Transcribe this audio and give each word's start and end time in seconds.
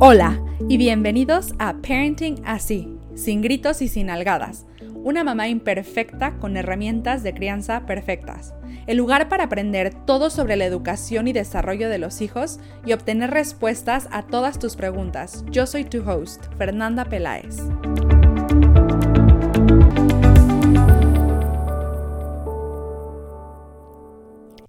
Hola 0.00 0.40
y 0.68 0.78
bienvenidos 0.78 1.54
a 1.58 1.74
Parenting 1.82 2.40
Así, 2.46 2.88
sin 3.14 3.42
gritos 3.42 3.82
y 3.82 3.88
sin 3.88 4.08
algadas. 4.08 4.64
Una 4.94 5.22
mamá 5.22 5.48
imperfecta 5.48 6.38
con 6.38 6.56
herramientas 6.56 7.22
de 7.22 7.34
crianza 7.34 7.84
perfectas. 7.84 8.54
El 8.86 8.96
lugar 8.96 9.28
para 9.28 9.44
aprender 9.44 9.92
todo 10.06 10.30
sobre 10.30 10.56
la 10.56 10.64
educación 10.64 11.28
y 11.28 11.34
desarrollo 11.34 11.90
de 11.90 11.98
los 11.98 12.22
hijos 12.22 12.58
y 12.86 12.94
obtener 12.94 13.30
respuestas 13.30 14.08
a 14.12 14.22
todas 14.22 14.58
tus 14.58 14.76
preguntas. 14.76 15.44
Yo 15.50 15.66
soy 15.66 15.84
tu 15.84 16.08
host, 16.08 16.46
Fernanda 16.56 17.04
Peláez. 17.04 17.58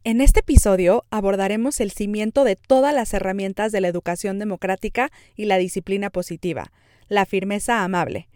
En 0.10 0.22
este 0.22 0.40
episodio 0.40 1.06
abordaremos 1.12 1.80
el 1.80 1.92
cimiento 1.92 2.44
de 2.44 2.56
todas 2.56 2.96
las 2.96 3.14
herramientas 3.14 3.72
de 3.72 3.80
la 3.80 3.90
educación 3.90 4.40
democrática 4.40 5.12
y 5.36 5.46
la 5.46 5.60
disciplina 5.60 6.10
positiva, 6.10 6.72
la 7.10 7.28
firmeza 7.28 7.84
amable. 7.84 8.28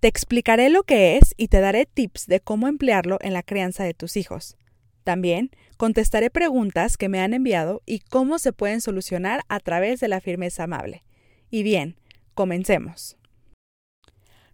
Te 0.00 0.08
explicaré 0.08 0.68
lo 0.68 0.82
que 0.82 1.18
es 1.18 1.34
y 1.36 1.46
te 1.46 1.60
daré 1.60 1.86
tips 1.86 2.26
de 2.26 2.40
cómo 2.40 2.66
emplearlo 2.66 3.18
en 3.20 3.34
la 3.34 3.44
crianza 3.44 3.84
de 3.84 3.94
tus 3.94 4.16
hijos. 4.16 4.56
También 5.04 5.52
contestaré 5.76 6.28
preguntas 6.28 6.96
que 6.96 7.08
me 7.08 7.20
han 7.20 7.34
enviado 7.34 7.82
y 7.86 8.00
cómo 8.00 8.40
se 8.40 8.52
pueden 8.52 8.80
solucionar 8.80 9.42
a 9.46 9.60
través 9.60 10.00
de 10.00 10.08
la 10.08 10.20
firmeza 10.20 10.64
amable. 10.64 11.04
Y 11.52 11.62
bien, 11.62 11.94
comencemos. 12.34 13.16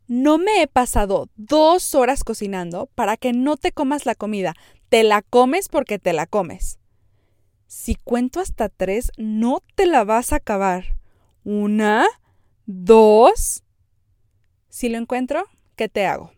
No 0.06 0.36
me 0.36 0.62
he 0.62 0.66
pasado 0.66 1.28
dos 1.36 1.94
horas 1.94 2.24
cocinando 2.24 2.90
para 2.94 3.16
que 3.16 3.34
no 3.34 3.56
te 3.56 3.72
comas 3.72 4.06
la 4.06 4.14
comida 4.14 4.54
te 4.88 5.02
la 5.04 5.22
comes 5.22 5.68
porque 5.68 5.98
te 5.98 6.12
la 6.12 6.26
comes. 6.26 6.78
Si 7.66 7.94
cuento 7.96 8.40
hasta 8.40 8.68
tres, 8.68 9.12
no 9.16 9.62
te 9.74 9.86
la 9.86 10.04
vas 10.04 10.32
a 10.32 10.36
acabar. 10.36 10.96
Una, 11.44 12.06
dos. 12.66 13.62
Si 14.68 14.88
lo 14.88 14.98
encuentro, 14.98 15.44
¿qué 15.76 15.88
te 15.88 16.06
hago? 16.06 16.32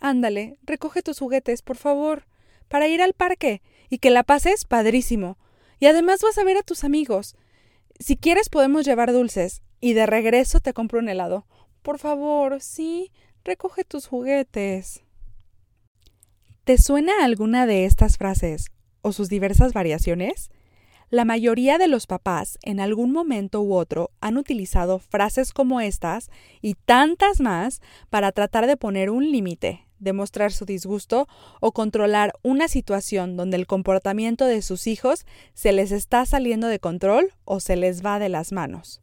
Ándale, 0.00 0.58
recoge 0.62 1.02
tus 1.02 1.18
juguetes, 1.18 1.62
por 1.62 1.76
favor, 1.76 2.26
para 2.68 2.88
ir 2.88 3.02
al 3.02 3.12
parque 3.12 3.62
y 3.88 3.98
que 3.98 4.10
la 4.10 4.22
pases 4.22 4.64
padrísimo. 4.64 5.38
Y 5.78 5.86
además 5.86 6.20
vas 6.22 6.38
a 6.38 6.44
ver 6.44 6.56
a 6.56 6.62
tus 6.62 6.84
amigos. 6.84 7.36
Si 7.98 8.16
quieres 8.16 8.48
podemos 8.48 8.84
llevar 8.84 9.12
dulces 9.12 9.62
y 9.80 9.92
de 9.92 10.06
regreso 10.06 10.60
te 10.60 10.72
compro 10.72 10.98
un 10.98 11.08
helado. 11.08 11.46
Por 11.82 11.98
favor, 11.98 12.60
sí, 12.60 13.12
recoge 13.44 13.84
tus 13.84 14.06
juguetes. 14.06 15.05
¿Te 16.66 16.78
suena 16.78 17.24
alguna 17.24 17.64
de 17.64 17.84
estas 17.84 18.18
frases 18.18 18.72
o 19.00 19.12
sus 19.12 19.28
diversas 19.28 19.72
variaciones? 19.72 20.50
La 21.10 21.24
mayoría 21.24 21.78
de 21.78 21.86
los 21.86 22.08
papás 22.08 22.58
en 22.60 22.80
algún 22.80 23.12
momento 23.12 23.62
u 23.62 23.72
otro 23.72 24.10
han 24.20 24.36
utilizado 24.36 24.98
frases 24.98 25.52
como 25.52 25.80
estas 25.80 26.28
y 26.60 26.74
tantas 26.74 27.40
más 27.40 27.80
para 28.10 28.32
tratar 28.32 28.66
de 28.66 28.76
poner 28.76 29.10
un 29.10 29.30
límite, 29.30 29.86
demostrar 30.00 30.50
su 30.50 30.64
disgusto 30.64 31.28
o 31.60 31.70
controlar 31.70 32.32
una 32.42 32.66
situación 32.66 33.36
donde 33.36 33.58
el 33.58 33.68
comportamiento 33.68 34.44
de 34.44 34.60
sus 34.60 34.88
hijos 34.88 35.24
se 35.54 35.72
les 35.72 35.92
está 35.92 36.26
saliendo 36.26 36.66
de 36.66 36.80
control 36.80 37.30
o 37.44 37.60
se 37.60 37.76
les 37.76 38.04
va 38.04 38.18
de 38.18 38.28
las 38.28 38.50
manos. 38.50 39.00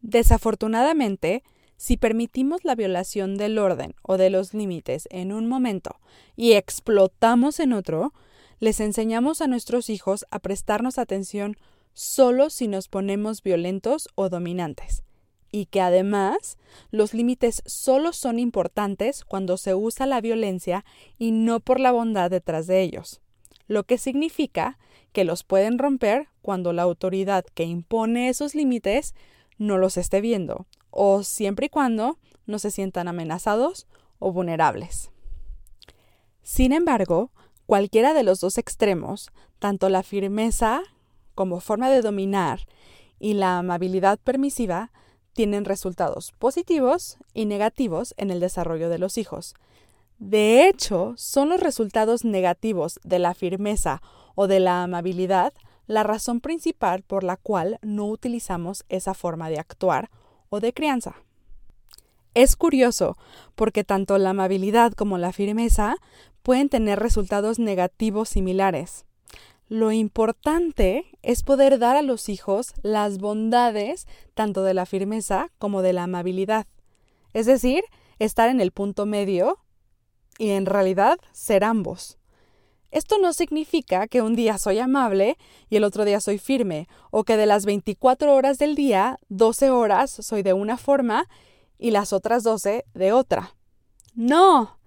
Desafortunadamente, 0.00 1.42
si 1.80 1.96
permitimos 1.96 2.62
la 2.62 2.74
violación 2.74 3.38
del 3.38 3.56
orden 3.56 3.94
o 4.02 4.18
de 4.18 4.28
los 4.28 4.52
límites 4.52 5.08
en 5.10 5.32
un 5.32 5.48
momento 5.48 5.98
y 6.36 6.52
explotamos 6.52 7.58
en 7.58 7.72
otro, 7.72 8.12
les 8.58 8.80
enseñamos 8.80 9.40
a 9.40 9.46
nuestros 9.46 9.88
hijos 9.88 10.26
a 10.30 10.40
prestarnos 10.40 10.98
atención 10.98 11.56
solo 11.94 12.50
si 12.50 12.68
nos 12.68 12.88
ponemos 12.88 13.42
violentos 13.42 14.10
o 14.14 14.28
dominantes, 14.28 15.04
y 15.50 15.66
que 15.66 15.80
además 15.80 16.58
los 16.90 17.14
límites 17.14 17.62
solo 17.64 18.12
son 18.12 18.38
importantes 18.38 19.24
cuando 19.24 19.56
se 19.56 19.74
usa 19.74 20.04
la 20.04 20.20
violencia 20.20 20.84
y 21.16 21.30
no 21.30 21.60
por 21.60 21.80
la 21.80 21.92
bondad 21.92 22.30
detrás 22.30 22.66
de 22.66 22.82
ellos, 22.82 23.22
lo 23.68 23.84
que 23.84 23.96
significa 23.96 24.78
que 25.14 25.24
los 25.24 25.44
pueden 25.44 25.78
romper 25.78 26.28
cuando 26.42 26.74
la 26.74 26.82
autoridad 26.82 27.46
que 27.54 27.64
impone 27.64 28.28
esos 28.28 28.54
límites 28.54 29.14
no 29.56 29.78
los 29.78 29.96
esté 29.96 30.20
viendo 30.20 30.66
o 30.90 31.22
siempre 31.22 31.66
y 31.66 31.68
cuando 31.68 32.18
no 32.46 32.58
se 32.58 32.70
sientan 32.70 33.08
amenazados 33.08 33.86
o 34.18 34.32
vulnerables. 34.32 35.10
Sin 36.42 36.72
embargo, 36.72 37.30
cualquiera 37.66 38.14
de 38.14 38.22
los 38.22 38.40
dos 38.40 38.58
extremos, 38.58 39.30
tanto 39.58 39.88
la 39.88 40.02
firmeza 40.02 40.82
como 41.34 41.60
forma 41.60 41.90
de 41.90 42.02
dominar 42.02 42.66
y 43.18 43.34
la 43.34 43.58
amabilidad 43.58 44.18
permisiva, 44.18 44.90
tienen 45.32 45.64
resultados 45.64 46.32
positivos 46.32 47.18
y 47.34 47.46
negativos 47.46 48.14
en 48.16 48.30
el 48.30 48.40
desarrollo 48.40 48.88
de 48.88 48.98
los 48.98 49.16
hijos. 49.16 49.54
De 50.18 50.68
hecho, 50.68 51.14
son 51.16 51.48
los 51.48 51.60
resultados 51.60 52.24
negativos 52.24 53.00
de 53.04 53.18
la 53.18 53.32
firmeza 53.34 54.02
o 54.34 54.48
de 54.48 54.60
la 54.60 54.82
amabilidad 54.82 55.52
la 55.86 56.02
razón 56.02 56.40
principal 56.40 57.02
por 57.02 57.24
la 57.24 57.36
cual 57.36 57.78
no 57.82 58.06
utilizamos 58.06 58.84
esa 58.88 59.12
forma 59.12 59.48
de 59.50 59.58
actuar 59.58 60.10
o 60.50 60.60
de 60.60 60.74
crianza. 60.74 61.16
Es 62.34 62.54
curioso, 62.54 63.16
porque 63.54 63.82
tanto 63.82 64.18
la 64.18 64.30
amabilidad 64.30 64.92
como 64.92 65.18
la 65.18 65.32
firmeza 65.32 65.96
pueden 66.42 66.68
tener 66.68 67.00
resultados 67.00 67.58
negativos 67.58 68.28
similares. 68.28 69.04
Lo 69.68 69.92
importante 69.92 71.06
es 71.22 71.42
poder 71.42 71.78
dar 71.78 71.96
a 71.96 72.02
los 72.02 72.28
hijos 72.28 72.74
las 72.82 73.18
bondades 73.18 74.06
tanto 74.34 74.62
de 74.64 74.74
la 74.74 74.86
firmeza 74.86 75.50
como 75.58 75.82
de 75.82 75.92
la 75.92 76.04
amabilidad. 76.04 76.66
Es 77.32 77.46
decir, 77.46 77.84
estar 78.18 78.48
en 78.48 78.60
el 78.60 78.72
punto 78.72 79.06
medio 79.06 79.58
y 80.38 80.50
en 80.50 80.66
realidad 80.66 81.18
ser 81.32 81.64
ambos. 81.64 82.19
Esto 82.90 83.18
no 83.18 83.32
significa 83.32 84.08
que 84.08 84.22
un 84.22 84.34
día 84.34 84.58
soy 84.58 84.78
amable 84.78 85.36
y 85.68 85.76
el 85.76 85.84
otro 85.84 86.04
día 86.04 86.20
soy 86.20 86.38
firme, 86.38 86.88
o 87.10 87.24
que 87.24 87.36
de 87.36 87.46
las 87.46 87.64
24 87.64 88.34
horas 88.34 88.58
del 88.58 88.74
día, 88.74 89.18
12 89.28 89.70
horas 89.70 90.10
soy 90.10 90.42
de 90.42 90.52
una 90.52 90.76
forma 90.76 91.28
y 91.78 91.92
las 91.92 92.12
otras 92.12 92.42
12 92.42 92.84
de 92.94 93.12
otra. 93.12 93.54
No, 94.14 94.78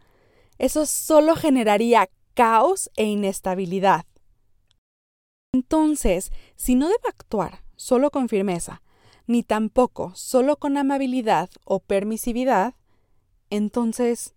eso 0.58 0.86
solo 0.86 1.36
generaría 1.36 2.10
caos 2.34 2.90
e 2.96 3.06
inestabilidad. 3.06 4.06
Entonces, 5.54 6.32
si 6.56 6.76
no 6.76 6.88
debo 6.88 7.08
actuar 7.08 7.64
solo 7.76 8.12
con 8.12 8.28
firmeza, 8.28 8.82
ni 9.28 9.44
tampoco 9.44 10.12
solo 10.16 10.58
con 10.58 10.78
amabilidad 10.78 11.50
o 11.64 11.80
permisividad, 11.80 12.74
entonces, 13.50 14.34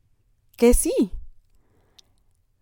¿qué 0.57 0.75
sí? 0.75 0.93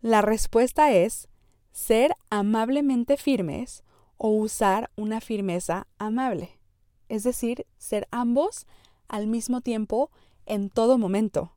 La 0.04 0.20
respuesta 0.20 0.92
es 0.92 1.30
ser 1.72 2.14
amablemente 2.28 3.16
firmes 3.16 3.84
o 4.18 4.28
usar 4.28 4.90
una 4.96 5.22
firmeza 5.22 5.86
amable, 5.96 6.60
es 7.08 7.22
decir, 7.22 7.64
ser 7.78 8.06
ambos 8.10 8.66
al 9.08 9.26
mismo 9.28 9.62
tiempo 9.62 10.10
en 10.44 10.68
todo 10.68 10.98
momento. 10.98 11.54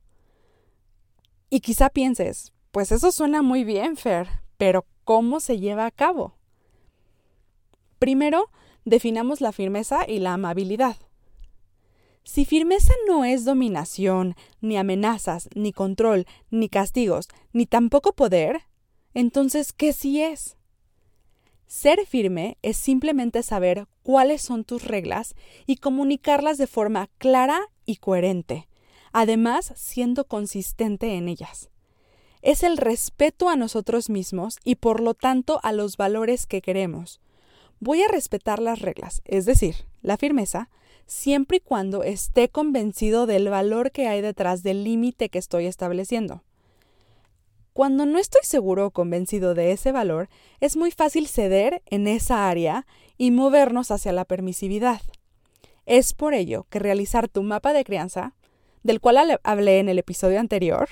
Y 1.50 1.60
quizá 1.60 1.90
pienses, 1.90 2.54
pues 2.70 2.90
eso 2.90 3.12
suena 3.12 3.42
muy 3.42 3.64
bien, 3.64 3.98
Fer, 3.98 4.40
pero 4.56 4.86
¿cómo 5.04 5.40
se 5.40 5.58
lleva 5.58 5.84
a 5.84 5.90
cabo? 5.90 6.34
Primero, 7.98 8.50
definamos 8.86 9.42
la 9.42 9.52
firmeza 9.52 10.08
y 10.08 10.20
la 10.20 10.32
amabilidad. 10.32 10.96
Si 12.28 12.44
firmeza 12.44 12.92
no 13.06 13.24
es 13.24 13.46
dominación, 13.46 14.36
ni 14.60 14.76
amenazas, 14.76 15.48
ni 15.54 15.72
control, 15.72 16.26
ni 16.50 16.68
castigos, 16.68 17.26
ni 17.54 17.64
tampoco 17.64 18.12
poder, 18.12 18.64
entonces, 19.14 19.72
¿qué 19.72 19.94
sí 19.94 20.20
es? 20.20 20.58
Ser 21.68 22.04
firme 22.06 22.58
es 22.60 22.76
simplemente 22.76 23.42
saber 23.42 23.86
cuáles 24.02 24.42
son 24.42 24.64
tus 24.64 24.84
reglas 24.84 25.34
y 25.64 25.76
comunicarlas 25.76 26.58
de 26.58 26.66
forma 26.66 27.08
clara 27.16 27.62
y 27.86 27.96
coherente, 27.96 28.68
además 29.10 29.72
siendo 29.74 30.26
consistente 30.26 31.14
en 31.14 31.28
ellas. 31.28 31.70
Es 32.42 32.62
el 32.62 32.76
respeto 32.76 33.48
a 33.48 33.56
nosotros 33.56 34.10
mismos 34.10 34.58
y 34.64 34.74
por 34.74 35.00
lo 35.00 35.14
tanto 35.14 35.60
a 35.62 35.72
los 35.72 35.96
valores 35.96 36.44
que 36.44 36.60
queremos. 36.60 37.22
Voy 37.80 38.02
a 38.02 38.08
respetar 38.08 38.60
las 38.60 38.80
reglas, 38.80 39.22
es 39.24 39.46
decir, 39.46 39.76
la 40.02 40.18
firmeza, 40.18 40.68
siempre 41.08 41.56
y 41.56 41.60
cuando 41.60 42.04
esté 42.04 42.48
convencido 42.48 43.26
del 43.26 43.48
valor 43.48 43.90
que 43.90 44.06
hay 44.06 44.20
detrás 44.20 44.62
del 44.62 44.84
límite 44.84 45.30
que 45.30 45.38
estoy 45.38 45.66
estableciendo. 45.66 46.44
Cuando 47.72 48.06
no 48.06 48.18
estoy 48.18 48.42
seguro 48.44 48.86
o 48.86 48.90
convencido 48.90 49.54
de 49.54 49.72
ese 49.72 49.90
valor, 49.90 50.28
es 50.60 50.76
muy 50.76 50.90
fácil 50.90 51.26
ceder 51.26 51.82
en 51.86 52.06
esa 52.06 52.48
área 52.48 52.86
y 53.16 53.30
movernos 53.30 53.90
hacia 53.90 54.12
la 54.12 54.24
permisividad. 54.24 55.00
Es 55.86 56.12
por 56.12 56.34
ello 56.34 56.66
que 56.70 56.78
realizar 56.78 57.28
tu 57.28 57.42
mapa 57.42 57.72
de 57.72 57.84
crianza, 57.84 58.34
del 58.82 59.00
cual 59.00 59.40
hablé 59.42 59.78
en 59.78 59.88
el 59.88 59.98
episodio 59.98 60.38
anterior, 60.38 60.88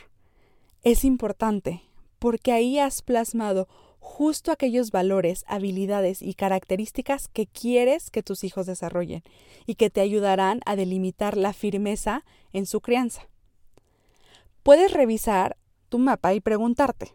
es 0.82 1.04
importante, 1.04 1.82
porque 2.19 2.52
ahí 2.52 2.78
has 2.78 3.02
plasmado 3.02 3.69
justo 4.06 4.53
aquellos 4.53 4.93
valores, 4.93 5.44
habilidades 5.49 6.23
y 6.23 6.35
características 6.35 7.26
que 7.26 7.47
quieres 7.47 8.11
que 8.11 8.23
tus 8.23 8.44
hijos 8.44 8.64
desarrollen 8.64 9.25
y 9.67 9.75
que 9.75 9.91
te 9.91 10.00
ayudarán 10.00 10.61
a 10.64 10.76
delimitar 10.76 11.37
la 11.37 11.53
firmeza 11.53 12.25
en 12.53 12.67
su 12.67 12.81
crianza. 12.81 13.29
Puedes 14.62 14.93
revisar 14.93 15.58
tu 15.88 15.99
mapa 15.99 16.32
y 16.35 16.41
preguntarte, 16.41 17.12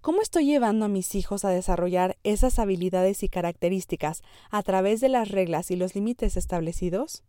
¿cómo 0.00 0.22
estoy 0.22 0.46
llevando 0.46 0.84
a 0.84 0.88
mis 0.88 1.16
hijos 1.16 1.44
a 1.44 1.50
desarrollar 1.50 2.16
esas 2.22 2.60
habilidades 2.60 3.24
y 3.24 3.28
características 3.28 4.22
a 4.50 4.62
través 4.62 5.00
de 5.00 5.08
las 5.08 5.30
reglas 5.30 5.72
y 5.72 5.76
los 5.76 5.96
límites 5.96 6.36
establecidos? 6.36 7.24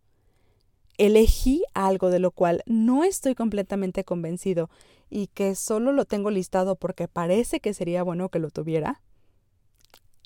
¿Elegí 0.98 1.64
algo 1.74 2.10
de 2.10 2.20
lo 2.20 2.32
cual 2.32 2.64
no 2.66 3.04
estoy 3.04 3.36
completamente 3.36 4.04
convencido 4.04 4.70
y 5.10 5.28
que 5.28 5.56
solo 5.56 5.92
lo 5.92 6.06
tengo 6.06 6.32
listado 6.32 6.76
porque 6.76 7.08
parece 7.08 7.60
que 7.60 7.74
sería 7.74 8.04
bueno 8.04 8.30
que 8.30 8.40
lo 8.40 8.50
tuviera? 8.50 9.02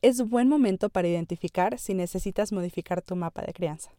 Es 0.02 0.22
buen 0.22 0.48
momento 0.48 0.90
para 0.90 1.08
identificar 1.08 1.80
si 1.80 1.94
necesitas 1.94 2.52
modificar 2.52 3.02
tu 3.02 3.16
mapa 3.16 3.42
de 3.42 3.54
crianza. 3.54 3.92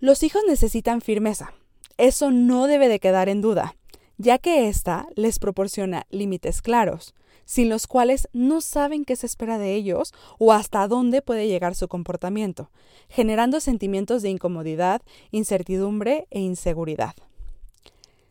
Los 0.00 0.22
hijos 0.22 0.42
necesitan 0.46 1.00
firmeza, 1.00 1.52
eso 1.96 2.30
no 2.30 2.66
debe 2.66 2.88
de 2.88 3.00
quedar 3.00 3.28
en 3.28 3.40
duda, 3.40 3.76
ya 4.16 4.38
que 4.38 4.68
ésta 4.68 5.06
les 5.16 5.38
proporciona 5.38 6.06
límites 6.10 6.62
claros, 6.62 7.14
sin 7.44 7.68
los 7.68 7.86
cuales 7.86 8.28
no 8.32 8.60
saben 8.60 9.04
qué 9.04 9.16
se 9.16 9.26
espera 9.26 9.58
de 9.58 9.74
ellos 9.74 10.12
o 10.38 10.52
hasta 10.52 10.86
dónde 10.88 11.22
puede 11.22 11.48
llegar 11.48 11.74
su 11.74 11.88
comportamiento, 11.88 12.70
generando 13.08 13.60
sentimientos 13.60 14.22
de 14.22 14.30
incomodidad, 14.30 15.02
incertidumbre 15.30 16.26
e 16.30 16.40
inseguridad. 16.40 17.14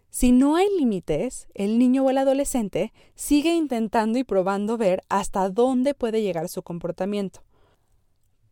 Si 0.10 0.32
no 0.32 0.56
hay 0.56 0.68
límites, 0.78 1.48
el 1.56 1.80
niño 1.80 2.04
o 2.04 2.10
el 2.12 2.20
adolescente 2.20 2.94
sigue 3.16 3.56
intentando 3.56 4.20
y 4.20 4.24
probando 4.24 4.78
ver 4.78 5.04
hasta 5.10 5.50
dónde 5.50 5.96
puede 5.96 6.22
llegar 6.22 6.50
su 6.50 6.62
comportamiento. 6.62 7.42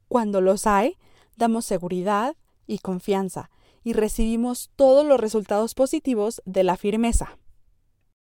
Cuando 0.07 0.41
los 0.41 0.65
hay, 0.65 0.97
damos 1.37 1.65
seguridad 1.65 2.35
y 2.65 2.79
confianza, 2.79 3.51
y 3.83 3.93
recibimos 3.93 4.71
todos 4.75 5.05
los 5.05 5.19
resultados 5.19 5.75
positivos 5.75 6.41
de 6.45 6.63
la 6.63 6.77
firmeza. 6.77 7.37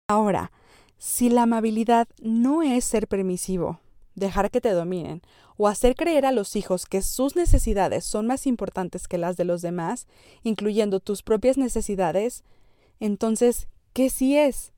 Ahora, 0.08 0.50
si 0.98 1.30
la 1.30 1.44
amabilidad 1.44 2.08
no 2.20 2.62
es 2.62 2.84
ser 2.84 3.06
permisivo, 3.06 3.80
dejar 4.14 4.50
que 4.50 4.60
te 4.60 4.72
dominen, 4.72 5.22
o 5.56 5.68
hacer 5.68 5.94
creer 5.94 6.26
a 6.26 6.32
los 6.32 6.56
hijos 6.56 6.86
que 6.86 7.02
sus 7.02 7.36
necesidades 7.36 8.04
son 8.04 8.26
más 8.26 8.46
importantes 8.46 9.08
que 9.08 9.18
las 9.18 9.36
de 9.36 9.44
los 9.44 9.62
demás, 9.62 10.06
incluyendo 10.42 11.00
tus 11.00 11.22
propias 11.22 11.56
necesidades, 11.56 12.44
entonces, 13.00 13.68
¿qué 13.92 14.10
sí 14.10 14.36
es? 14.36 14.72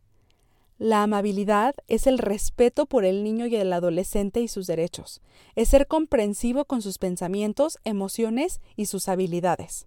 La 0.78 1.02
amabilidad 1.02 1.74
es 1.88 2.06
el 2.06 2.18
respeto 2.18 2.86
por 2.86 3.04
el 3.04 3.22
niño 3.22 3.46
y 3.46 3.56
el 3.56 3.72
adolescente 3.72 4.40
y 4.40 4.48
sus 4.48 4.66
derechos, 4.66 5.20
es 5.54 5.68
ser 5.68 5.86
comprensivo 5.86 6.64
con 6.64 6.80
sus 6.80 6.98
pensamientos, 6.98 7.78
emociones 7.84 8.60
y 8.76 8.86
sus 8.86 9.08
habilidades 9.08 9.86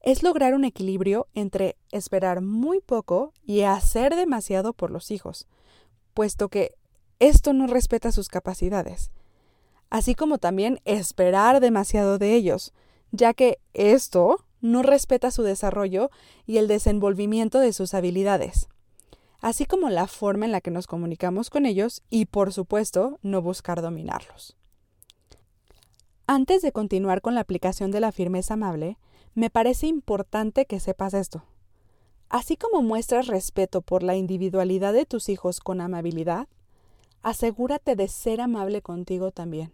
es 0.00 0.22
lograr 0.22 0.54
un 0.54 0.64
equilibrio 0.64 1.28
entre 1.34 1.76
esperar 1.92 2.40
muy 2.40 2.80
poco 2.80 3.32
y 3.44 3.62
hacer 3.62 4.16
demasiado 4.16 4.72
por 4.72 4.90
los 4.90 5.10
hijos, 5.10 5.46
puesto 6.14 6.48
que 6.48 6.74
esto 7.18 7.52
no 7.52 7.66
respeta 7.66 8.12
sus 8.12 8.28
capacidades, 8.28 9.10
así 9.90 10.14
como 10.14 10.38
también 10.38 10.80
esperar 10.84 11.60
demasiado 11.60 12.18
de 12.18 12.34
ellos, 12.34 12.72
ya 13.12 13.34
que 13.34 13.58
esto 13.74 14.46
no 14.60 14.82
respeta 14.82 15.30
su 15.30 15.42
desarrollo 15.42 16.10
y 16.46 16.58
el 16.58 16.68
desenvolvimiento 16.68 17.60
de 17.60 17.72
sus 17.72 17.92
habilidades, 17.94 18.68
así 19.40 19.66
como 19.66 19.90
la 19.90 20.06
forma 20.06 20.46
en 20.46 20.52
la 20.52 20.60
que 20.60 20.70
nos 20.70 20.86
comunicamos 20.86 21.50
con 21.50 21.66
ellos 21.66 22.02
y, 22.10 22.26
por 22.26 22.52
supuesto, 22.52 23.18
no 23.22 23.42
buscar 23.42 23.82
dominarlos. 23.82 24.56
Antes 26.26 26.62
de 26.62 26.72
continuar 26.72 27.22
con 27.22 27.34
la 27.34 27.40
aplicación 27.40 27.90
de 27.90 28.00
la 28.00 28.12
firmeza 28.12 28.54
amable, 28.54 28.98
me 29.34 29.50
parece 29.50 29.86
importante 29.86 30.66
que 30.66 30.80
sepas 30.80 31.14
esto. 31.14 31.44
Así 32.28 32.56
como 32.56 32.82
muestras 32.82 33.26
respeto 33.26 33.80
por 33.80 34.02
la 34.02 34.16
individualidad 34.16 34.92
de 34.92 35.06
tus 35.06 35.28
hijos 35.28 35.60
con 35.60 35.80
amabilidad, 35.80 36.48
asegúrate 37.22 37.96
de 37.96 38.08
ser 38.08 38.40
amable 38.40 38.82
contigo 38.82 39.30
también. 39.30 39.72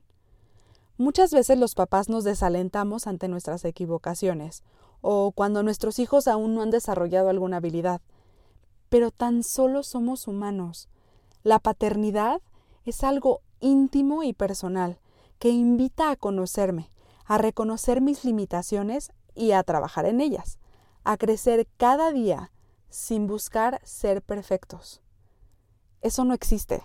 Muchas 0.99 1.31
veces 1.31 1.59
los 1.59 1.75
papás 1.75 2.09
nos 2.09 2.25
desalentamos 2.25 3.07
ante 3.07 3.29
nuestras 3.29 3.65
equivocaciones 3.67 4.63
o 5.03 5.33
cuando 5.33 5.63
nuestros 5.63 5.99
hijos 5.99 6.27
aún 6.27 6.55
no 6.55 6.63
han 6.63 6.71
desarrollado 6.71 7.29
alguna 7.29 7.59
habilidad. 7.59 8.01
Pero 8.89 9.11
tan 9.11 9.43
solo 9.43 9.83
somos 9.83 10.27
humanos. 10.27 10.89
La 11.43 11.59
paternidad 11.59 12.41
es 12.87 13.05
algo 13.05 13.43
íntimo 13.61 14.23
y 14.23 14.33
personal 14.33 14.99
que 15.39 15.51
invita 15.51 16.11
a 16.11 16.17
conocerme, 16.17 16.91
a 17.27 17.37
reconocer 17.37 18.01
mis 18.01 18.25
limitaciones 18.25 19.13
y 19.37 19.53
a 19.53 19.63
trabajar 19.63 20.07
en 20.07 20.21
ellas, 20.21 20.59
a 21.05 21.17
crecer 21.17 21.69
cada 21.77 22.11
día 22.11 22.51
sin 22.89 23.27
buscar 23.27 23.81
ser 23.85 24.23
perfectos. 24.23 25.03
Eso 26.03 26.25
no 26.25 26.35
existe. 26.35 26.83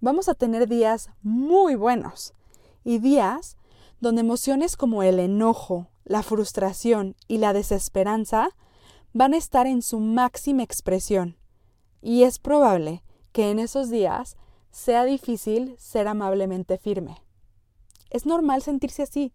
Vamos 0.00 0.28
a 0.28 0.34
tener 0.34 0.68
días 0.68 1.10
muy 1.22 1.74
buenos 1.74 2.34
y 2.84 2.98
días 2.98 3.56
donde 4.00 4.20
emociones 4.20 4.76
como 4.76 5.02
el 5.02 5.18
enojo, 5.18 5.88
la 6.04 6.22
frustración 6.22 7.16
y 7.26 7.38
la 7.38 7.52
desesperanza 7.52 8.50
van 9.12 9.34
a 9.34 9.36
estar 9.36 9.66
en 9.66 9.82
su 9.82 9.98
máxima 9.98 10.62
expresión. 10.62 11.36
Y 12.00 12.22
es 12.22 12.38
probable 12.38 13.02
que 13.32 13.50
en 13.50 13.58
esos 13.58 13.90
días 13.90 14.36
sea 14.70 15.04
difícil 15.04 15.74
ser 15.78 16.06
amablemente 16.06 16.78
firme. 16.78 17.22
Es 18.10 18.24
normal 18.24 18.62
sentirse 18.62 19.02
así, 19.02 19.32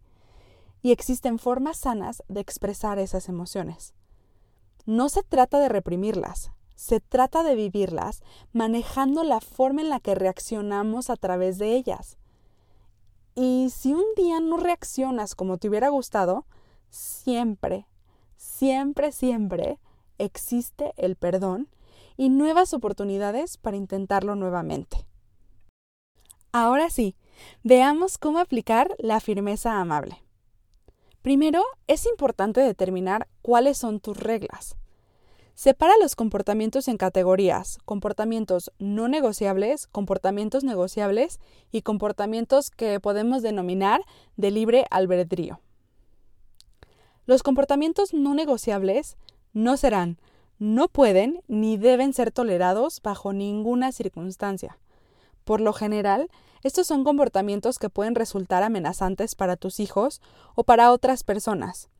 y 0.84 0.92
existen 0.92 1.38
formas 1.38 1.78
sanas 1.78 2.22
de 2.28 2.40
expresar 2.40 2.98
esas 2.98 3.30
emociones. 3.30 3.94
No 4.84 5.08
se 5.08 5.22
trata 5.22 5.58
de 5.58 5.70
reprimirlas, 5.70 6.50
se 6.74 7.00
trata 7.00 7.42
de 7.42 7.54
vivirlas 7.54 8.22
manejando 8.52 9.24
la 9.24 9.40
forma 9.40 9.80
en 9.80 9.88
la 9.88 9.98
que 9.98 10.14
reaccionamos 10.14 11.08
a 11.08 11.16
través 11.16 11.56
de 11.56 11.74
ellas. 11.74 12.18
Y 13.34 13.70
si 13.74 13.94
un 13.94 14.04
día 14.14 14.40
no 14.40 14.58
reaccionas 14.58 15.34
como 15.34 15.56
te 15.56 15.70
hubiera 15.70 15.88
gustado, 15.88 16.44
siempre, 16.90 17.86
siempre, 18.36 19.10
siempre 19.10 19.78
existe 20.18 20.92
el 20.98 21.16
perdón 21.16 21.70
y 22.18 22.28
nuevas 22.28 22.74
oportunidades 22.74 23.56
para 23.56 23.78
intentarlo 23.78 24.34
nuevamente. 24.34 25.06
Ahora 26.52 26.90
sí, 26.90 27.16
veamos 27.62 28.18
cómo 28.18 28.38
aplicar 28.38 28.94
la 28.98 29.20
firmeza 29.20 29.80
amable. 29.80 30.23
Primero, 31.24 31.62
es 31.86 32.04
importante 32.04 32.60
determinar 32.60 33.28
cuáles 33.40 33.78
son 33.78 33.98
tus 33.98 34.14
reglas. 34.14 34.76
Separa 35.54 35.94
los 35.98 36.16
comportamientos 36.16 36.86
en 36.86 36.98
categorías, 36.98 37.78
comportamientos 37.86 38.70
no 38.78 39.08
negociables, 39.08 39.86
comportamientos 39.86 40.64
negociables 40.64 41.40
y 41.72 41.80
comportamientos 41.80 42.70
que 42.70 43.00
podemos 43.00 43.40
denominar 43.40 44.02
de 44.36 44.50
libre 44.50 44.84
albedrío. 44.90 45.60
Los 47.24 47.42
comportamientos 47.42 48.12
no 48.12 48.34
negociables 48.34 49.16
no 49.54 49.78
serán, 49.78 50.18
no 50.58 50.88
pueden 50.88 51.40
ni 51.48 51.78
deben 51.78 52.12
ser 52.12 52.32
tolerados 52.32 53.00
bajo 53.00 53.32
ninguna 53.32 53.92
circunstancia. 53.92 54.76
Por 55.44 55.60
lo 55.60 55.72
general, 55.72 56.28
estos 56.62 56.86
son 56.86 57.04
comportamientos 57.04 57.78
que 57.78 57.90
pueden 57.90 58.14
resultar 58.14 58.62
amenazantes 58.62 59.34
para 59.34 59.56
tus 59.56 59.80
hijos 59.80 60.22
o 60.54 60.64
para 60.64 60.90
otras 60.92 61.22
personas. 61.22 61.90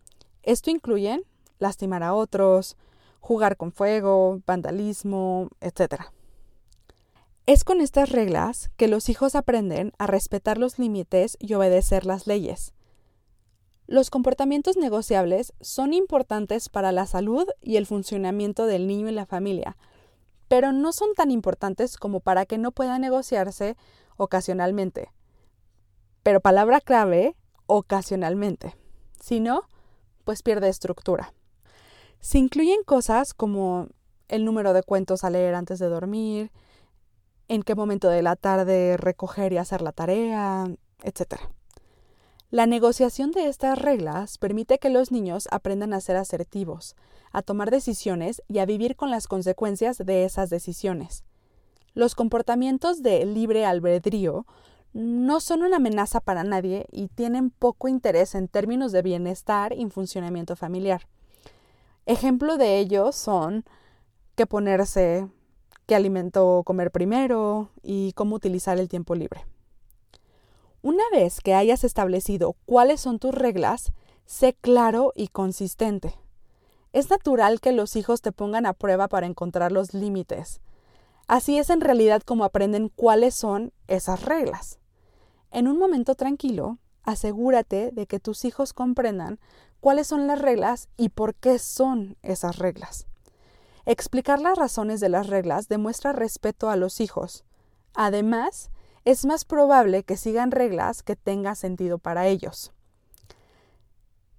Esto 0.43 0.71
incluye 0.71 1.23
lastimar 1.59 2.03
a 2.03 2.15
otros, 2.15 2.77
jugar 3.21 3.57
con 3.57 3.73
fuego, 3.73 4.41
vandalismo, 4.47 5.49
etc. 5.61 6.05
Es 7.47 7.65
con 7.65 7.81
estas 7.81 8.11
reglas 8.11 8.71
que 8.77 8.89
los 8.89 9.09
hijos 9.09 9.35
aprenden 9.35 9.93
a 9.99 10.07
respetar 10.07 10.57
los 10.57 10.79
límites 10.79 11.37
y 11.39 11.53
obedecer 11.55 12.07
las 12.07 12.27
leyes. 12.27 12.73
Los 13.87 14.09
comportamientos 14.09 14.79
negociables 14.79 15.53
son 15.61 15.93
importantes 15.93 16.71
para 16.71 16.91
la 16.91 17.07
salud 17.07 17.47
y 17.61 17.77
el 17.77 17.85
funcionamiento 17.85 18.67
del 18.67 18.87
niño 18.87 19.11
y 19.11 19.13
la 19.13 19.27
familia, 19.27 19.77
pero 20.49 20.73
no 20.73 20.93
son 20.93 21.15
tan 21.15 21.31
importantes 21.31 21.97
como 21.97 22.21
para 22.21 22.47
que 22.47 22.59
no 22.59 22.73
pueda 22.73 22.99
negociarse 22.99 23.77
ocasionalmente. 24.17 25.11
Pero 26.23 26.41
palabra 26.41 26.81
clave, 26.81 27.37
ocasionalmente. 27.67 28.77
Si 29.21 29.41
no, 29.41 29.63
pues 30.25 30.43
pierde 30.43 30.69
estructura. 30.69 31.33
Se 32.21 32.39
incluyen 32.39 32.83
cosas 32.85 33.35
como 33.35 33.89
el 34.29 34.45
número 34.45 34.73
de 34.73 34.83
cuentos 34.83 35.25
a 35.25 35.31
leer 35.31 35.55
antes 35.55 35.79
de 35.79 35.89
dormir, 35.89 36.51
en 37.49 37.63
qué 37.63 37.75
momento 37.75 38.09
de 38.09 38.23
la 38.23 38.37
tarde 38.37 38.97
recoger 38.97 39.53
y 39.53 39.59
hacer 39.59 39.83
la 39.83 39.93
tarea, 39.93 40.67
etc. 41.03 41.41
La 42.55 42.67
negociación 42.67 43.33
de 43.33 43.49
estas 43.49 43.77
reglas 43.77 44.39
permite 44.39 44.79
que 44.79 44.89
los 44.89 45.11
niños 45.11 45.49
aprendan 45.51 45.93
a 45.93 46.01
ser 46.01 46.15
asertivos, 46.15 46.95
a 47.33 47.43
tomar 47.43 47.73
decisiones 47.73 48.43
y 48.47 48.61
a 48.61 48.65
vivir 48.65 48.95
con 48.95 49.11
las 49.11 49.27
consecuencias 49.27 49.99
de 49.99 50.25
esas 50.25 50.51
decisiones. 50.51 51.25
Los 51.95 52.15
comportamientos 52.15 53.03
de 53.03 53.27
libre 53.27 53.67
albedrío 53.67 54.47
no 54.93 55.41
son 55.41 55.65
una 55.65 55.79
amenaza 55.79 56.21
para 56.21 56.45
nadie 56.45 56.87
y 56.93 57.09
tienen 57.09 57.51
poco 57.51 57.89
interés 57.89 58.37
en 58.37 58.47
términos 58.47 58.93
de 58.93 59.03
bienestar 59.03 59.73
y 59.73 59.85
funcionamiento 59.91 60.55
familiar. 60.55 61.09
Ejemplo 62.07 62.57
de 62.57 62.79
ellos 62.79 63.17
son 63.17 63.65
qué 64.37 64.47
ponerse, 64.47 65.27
qué 65.87 65.97
alimento 65.97 66.63
comer 66.65 66.93
primero 66.93 67.71
y 67.83 68.13
cómo 68.13 68.37
utilizar 68.37 68.79
el 68.79 68.89
tiempo 68.89 69.17
libre. 69.17 69.45
Una 70.85 71.05
vez 71.11 71.41
que 71.41 71.55
hayas 71.55 71.83
establecido 71.83 72.57
cuáles 72.67 73.01
son 73.01 73.19
tus 73.19 73.35
reglas, 73.35 73.95
sé 74.27 74.53
claro 74.53 75.13
y 75.17 75.29
consistente. 75.29 76.15
Es 76.93 77.09
natural 77.09 77.63
que 77.63 77.73
los 77.73 77.97
hijos 77.97 78.21
te 78.21 78.33
pongan 78.33 78.67
a 78.67 78.75
prueba 78.75 79.09
para 79.09 79.27
encontrar 79.27 79.73
los 79.73 79.95
límites. 79.95 80.61
Así 81.27 81.57
es 81.57 81.71
en 81.71 81.81
realidad 81.81 82.21
como 82.21 82.45
aprenden 82.45 82.91
cuáles 82.91 83.35
son 83.35 83.73
esas 83.89 84.27
reglas. 84.27 84.79
En 85.51 85.69
un 85.69 85.79
momento 85.79 86.17
tranquilo, 86.17 86.77
asegúrate 87.03 87.91
de 87.91 88.07
que 88.07 88.21
tus 88.21 88.45
hijos 88.45 88.75
comprendan 88.75 89.41
cuáles 89.81 90.07
son 90.07 90.27
las 90.27 90.39
reglas 90.39 90.91
y 90.99 91.09
por 91.09 91.35
qué 91.35 91.59
son 91.59 92.19
esas 92.21 92.59
reglas. 92.59 93.07
Explicar 93.87 94.39
las 94.39 94.59
razones 94.59 95.01
de 95.01 95.09
las 95.09 95.29
reglas 95.29 95.67
demuestra 95.67 96.13
respeto 96.13 96.69
a 96.69 96.77
los 96.77 97.01
hijos. 97.01 97.47
Además, 97.95 98.71
es 99.05 99.25
más 99.25 99.45
probable 99.45 100.03
que 100.03 100.17
sigan 100.17 100.51
reglas 100.51 101.03
que 101.03 101.17
tengan 101.17 101.57
sentido 101.57 101.99
para 101.99 102.27
ellos. 102.27 102.73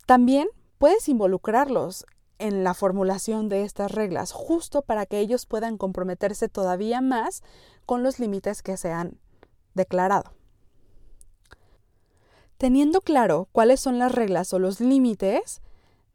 También 0.06 0.48
puedes 0.78 1.08
involucrarlos 1.10 2.06
en 2.38 2.64
la 2.64 2.74
formulación 2.74 3.50
de 3.50 3.64
estas 3.64 3.92
reglas, 3.92 4.32
justo 4.32 4.82
para 4.82 5.06
que 5.06 5.20
ellos 5.20 5.46
puedan 5.46 5.78
comprometerse 5.78 6.50
todavía 6.50 7.02
más 7.02 7.44
con 7.86 8.04
los 8.04 8.20
límites 8.20 8.62
que 8.62 8.78
se 8.78 8.92
han 8.92 9.20
declarado. 9.74 10.34
Teniendo 12.58 13.02
claro 13.02 13.50
cuáles 13.52 13.80
son 13.80 14.00
las 14.00 14.14
reglas 14.14 14.54
o 14.54 14.60
los 14.60 14.80
límites, 14.80 15.62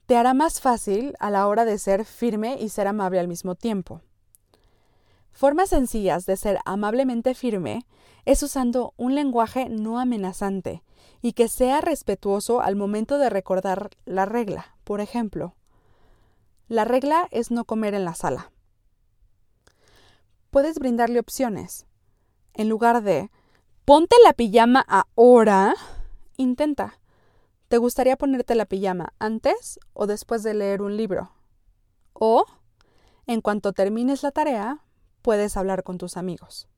te 0.06 0.16
hará 0.16 0.34
más 0.34 0.60
fácil 0.60 1.14
a 1.20 1.30
la 1.30 1.46
hora 1.46 1.64
de 1.64 1.78
ser 1.78 2.04
firme 2.04 2.56
y 2.60 2.70
ser 2.70 2.86
amable 2.86 3.20
al 3.20 3.28
mismo 3.28 3.54
tiempo. 3.54 4.00
Formas 5.32 5.70
sencillas 5.70 6.26
de 6.26 6.36
ser 6.36 6.58
amablemente 6.64 7.34
firme 7.34 7.86
es 8.24 8.42
usando 8.42 8.94
un 8.96 9.14
lenguaje 9.14 9.68
no 9.68 9.98
amenazante 9.98 10.82
y 11.22 11.32
que 11.32 11.48
sea 11.48 11.80
respetuoso 11.80 12.60
al 12.60 12.76
momento 12.76 13.18
de 13.18 13.30
recordar 13.30 13.90
la 14.04 14.26
regla. 14.26 14.76
Por 14.84 15.00
ejemplo, 15.00 15.54
la 16.68 16.84
regla 16.84 17.28
es 17.30 17.50
no 17.50 17.64
comer 17.64 17.94
en 17.94 18.04
la 18.04 18.14
sala. 18.14 18.52
Puedes 20.50 20.78
brindarle 20.78 21.20
opciones. 21.20 21.86
En 22.54 22.68
lugar 22.68 23.02
de 23.02 23.30
ponte 23.84 24.16
la 24.24 24.32
pijama 24.32 24.84
ahora, 24.88 25.74
Intenta. 26.40 26.98
¿Te 27.68 27.76
gustaría 27.76 28.16
ponerte 28.16 28.54
la 28.54 28.64
pijama 28.64 29.12
antes 29.18 29.78
o 29.92 30.06
después 30.06 30.42
de 30.42 30.54
leer 30.54 30.80
un 30.80 30.96
libro? 30.96 31.32
O, 32.14 32.46
en 33.26 33.42
cuanto 33.42 33.74
termines 33.74 34.22
la 34.22 34.30
tarea, 34.30 34.82
puedes 35.22 35.56
hablar 35.56 35.82
con 35.82 35.98
tus 35.98 36.16
amigos. 36.16 36.68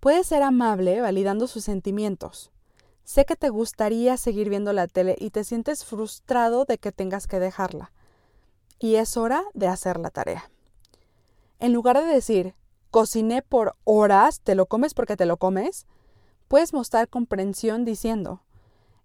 Puedes 0.00 0.26
ser 0.26 0.42
amable 0.42 1.00
validando 1.00 1.46
sus 1.46 1.64
sentimientos. 1.64 2.50
Sé 3.04 3.24
que 3.24 3.36
te 3.36 3.48
gustaría 3.48 4.16
seguir 4.16 4.48
viendo 4.48 4.72
la 4.72 4.86
tele 4.86 5.16
y 5.18 5.30
te 5.30 5.44
sientes 5.44 5.84
frustrado 5.84 6.64
de 6.64 6.78
que 6.78 6.92
tengas 6.92 7.26
que 7.26 7.40
dejarla. 7.40 7.92
Y 8.78 8.96
es 8.96 9.16
hora 9.16 9.42
de 9.54 9.66
hacer 9.66 9.98
la 9.98 10.10
tarea. 10.10 10.50
En 11.58 11.72
lugar 11.72 11.98
de 11.98 12.04
decir, 12.04 12.54
cociné 12.90 13.42
por 13.42 13.76
horas, 13.84 14.40
te 14.40 14.54
lo 14.54 14.66
comes 14.66 14.94
porque 14.94 15.16
te 15.16 15.26
lo 15.26 15.36
comes, 15.36 15.86
puedes 16.46 16.72
mostrar 16.72 17.08
comprensión 17.08 17.84
diciendo, 17.84 18.42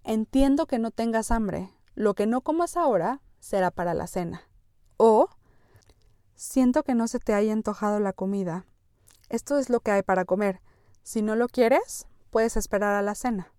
Entiendo 0.04 0.66
que 0.66 0.80
no 0.80 0.92
tengas 0.92 1.32
hambre. 1.32 1.70
Lo 1.96 2.14
que 2.14 2.26
no 2.26 2.42
comas 2.42 2.76
ahora 2.76 3.22
será 3.40 3.72
para 3.72 3.94
la 3.94 4.08
cena. 4.08 4.42
O 4.98 5.30
siento 6.36 6.84
que 6.84 6.96
no 6.96 7.08
se 7.08 7.20
te 7.20 7.34
haya 7.34 7.54
antojado 7.54 8.00
la 8.00 8.14
comida. 8.14 8.66
Esto 9.30 9.58
es 9.58 9.70
lo 9.70 9.80
que 9.80 9.92
hay 9.92 10.04
para 10.04 10.26
comer. 10.26 10.62
Si 11.04 11.22
no 11.22 11.36
lo 11.36 11.48
quieres, 11.48 12.08
puedes 12.30 12.58
esperar 12.58 12.96
a 12.96 13.02
la 13.02 13.16
cena. 13.16 13.52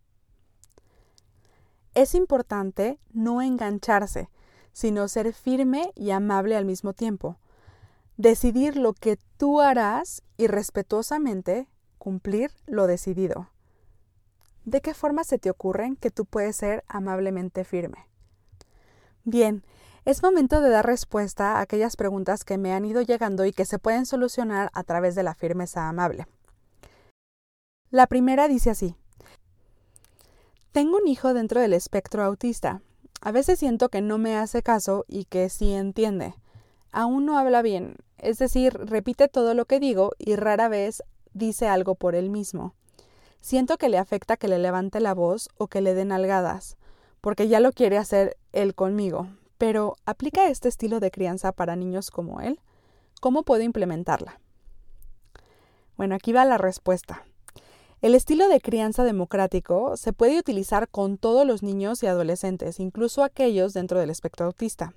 Es 1.95 2.15
importante 2.15 2.99
no 3.13 3.41
engancharse, 3.41 4.29
sino 4.73 5.07
ser 5.09 5.33
firme 5.33 5.93
y 5.95 6.11
amable 6.11 6.57
al 6.57 6.65
mismo 6.65 6.93
tiempo. 6.93 7.39
Decidir 8.17 8.77
lo 8.77 8.93
que 8.93 9.19
tú 9.37 9.61
harás 9.61 10.23
y 10.37 10.49
respetuosamente 10.49 11.69
cumplir 11.99 12.51
lo 12.67 12.87
decidido. 12.87 13.51
¿De 14.65 14.81
qué 14.81 14.95
forma 14.95 15.25
se 15.25 15.39
te 15.39 15.51
ocurren 15.51 15.97
que 15.97 16.11
tú 16.11 16.25
puedes 16.25 16.57
ser 16.57 16.85
amablemente 16.89 17.65
firme? 17.65 18.09
Bien, 19.25 19.65
es 20.05 20.23
momento 20.23 20.61
de 20.61 20.69
dar 20.69 20.85
respuesta 20.85 21.57
a 21.57 21.61
aquellas 21.61 21.97
preguntas 21.97 22.45
que 22.45 22.59
me 22.59 22.73
han 22.73 22.85
ido 22.85 23.01
llegando 23.01 23.47
y 23.47 23.53
que 23.53 23.65
se 23.65 23.79
pueden 23.79 24.05
solucionar 24.05 24.71
a 24.75 24.83
través 24.85 25.15
de 25.15 25.23
la 25.23 25.35
firmeza 25.35 25.89
amable. 25.89 26.27
La 27.91 28.07
primera 28.07 28.49
dice 28.49 28.71
así. 28.71 28.97
Tengo 30.73 30.99
un 30.99 31.09
hijo 31.09 31.33
dentro 31.33 31.61
del 31.61 31.73
espectro 31.73 32.23
autista. 32.23 32.83
A 33.21 33.33
veces 33.33 33.59
siento 33.59 33.89
que 33.89 34.03
no 34.03 34.19
me 34.19 34.37
hace 34.37 34.63
caso 34.63 35.05
y 35.09 35.25
que 35.25 35.49
sí 35.49 35.73
entiende. 35.73 36.35
Aún 36.91 37.25
no 37.25 37.39
habla 37.39 37.63
bien, 37.63 37.97
es 38.19 38.39
decir, 38.39 38.75
repite 38.75 39.29
todo 39.29 39.55
lo 39.55 39.65
que 39.65 39.81
digo 39.81 40.13
y 40.19 40.37
rara 40.37 40.69
vez 40.69 41.03
dice 41.33 41.67
algo 41.67 41.95
por 41.95 42.15
él 42.15 42.29
mismo. 42.29 42.75
Siento 43.41 43.77
que 43.79 43.89
le 43.89 43.99
afecta 43.99 44.37
que 44.37 44.49
le 44.49 44.59
levante 44.59 45.01
la 45.01 45.15
voz 45.15 45.49
o 45.57 45.69
que 45.69 45.81
le 45.81 45.95
den 45.95 46.13
algadas, 46.13 46.77
porque 47.21 47.49
ya 47.49 47.61
lo 47.61 47.73
quiere 47.73 47.97
hacer 47.97 48.37
él 48.53 48.75
conmigo. 48.75 49.29
Pero, 49.59 49.97
¿aplica 50.05 50.49
este 50.49 50.69
estilo 50.69 51.01
de 51.01 51.11
crianza 51.11 51.53
para 51.53 51.77
niños 51.77 52.11
como 52.11 52.41
él? 52.41 52.61
¿Cómo 53.21 53.43
puedo 53.43 53.63
implementarla? 53.63 54.41
Bueno, 55.97 56.15
aquí 56.15 56.33
va 56.33 56.45
la 56.45 56.59
respuesta. 56.59 57.25
El 58.03 58.15
estilo 58.15 58.49
de 58.49 58.61
crianza 58.61 59.05
democrático 59.05 59.97
se 59.97 60.13
puede 60.13 60.39
utilizar 60.39 60.89
con 60.89 61.17
todos 61.17 61.47
los 61.47 61.63
niños 61.63 62.03
y 62.03 62.07
adolescentes, 62.07 62.79
incluso 62.81 63.23
aquellos 63.23 63.73
dentro 63.73 63.99
del 63.99 64.11
espectro 64.11 64.45
autista. 64.45 64.93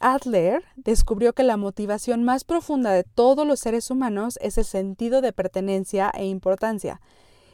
Adler 0.00 0.64
descubrió 0.74 1.34
que 1.34 1.44
la 1.44 1.56
motivación 1.56 2.24
más 2.24 2.44
profunda 2.44 2.90
de 2.90 3.04
todos 3.04 3.46
los 3.46 3.60
seres 3.60 3.90
humanos 3.90 4.38
es 4.42 4.58
el 4.58 4.64
sentido 4.64 5.20
de 5.20 5.32
pertenencia 5.32 6.10
e 6.14 6.26
importancia, 6.26 7.00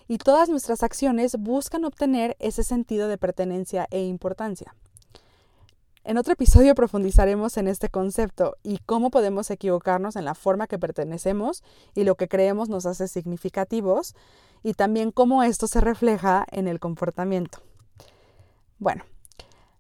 y 0.09 0.19
todas 0.19 0.49
nuestras 0.49 0.83
acciones 0.83 1.37
buscan 1.37 1.85
obtener 1.85 2.37
ese 2.41 2.65
sentido 2.65 3.09
de 3.09 3.19
pertenencia 3.19 3.87
e 3.91 4.05
importancia. 4.05 4.75
En 6.11 6.19
otro 6.19 6.33
episodio 6.33 6.75
profundizaremos 6.75 7.57
en 7.57 7.69
este 7.69 7.89
concepto 7.89 8.57
y 8.65 8.79
cómo 8.79 9.13
podemos 9.13 9.49
equivocarnos 9.49 10.17
en 10.17 10.25
la 10.25 10.35
forma 10.35 10.67
que 10.67 10.77
pertenecemos 10.77 11.63
y 11.95 12.03
lo 12.03 12.17
que 12.17 12.27
creemos 12.27 12.69
nos 12.69 12.85
hace 12.85 13.07
significativos 13.07 14.17
y 14.65 14.75
también 14.75 15.13
cómo 15.13 15.45
esto 15.45 15.69
se 15.69 15.81
refleja 15.81 16.45
en 16.51 16.67
el 16.67 16.81
comportamiento. 16.81 17.61
Bueno, 18.81 19.05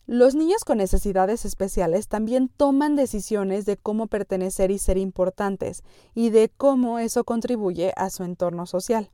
los 0.06 0.37
niños 0.37 0.64
con 0.64 0.78
necesidades 0.78 1.44
especiales 1.44 2.06
también 2.06 2.49
toman 2.49 2.94
decisiones 2.94 3.66
de 3.66 3.76
cómo 3.76 4.06
pertenecer 4.06 4.70
y 4.70 4.78
ser 4.78 4.99
importantes 4.99 5.82
y 6.14 6.30
de 6.30 6.49
cómo 6.49 7.00
eso 7.00 7.25
contribuye 7.25 7.92
a 7.96 8.08
su 8.08 8.22
entorno 8.22 8.66
social. 8.66 9.10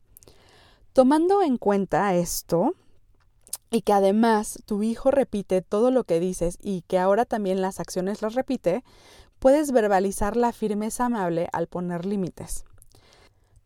Tomando 0.93 1.41
en 1.41 1.57
cuenta 1.57 2.15
esto, 2.15 2.75
y 3.71 3.83
que 3.83 3.93
además 3.93 4.63
tu 4.67 4.83
hijo 4.83 5.11
repite 5.11 5.63
todo 5.63 5.91
lo 5.91 6.05
que 6.05 6.21
dices 6.21 6.59
y 6.63 6.83
que 6.83 6.99
ahora 6.99 7.25
también 7.25 7.61
las 7.61 7.81
acciones 7.81 8.23
las 8.23 8.35
repite, 8.35 8.85
puedes 9.39 9.73
verbalizar 9.73 10.37
la 10.37 10.53
firmeza 10.53 11.07
amable 11.07 11.49
al 11.53 11.67
poner 11.67 12.07
límites. 12.07 12.65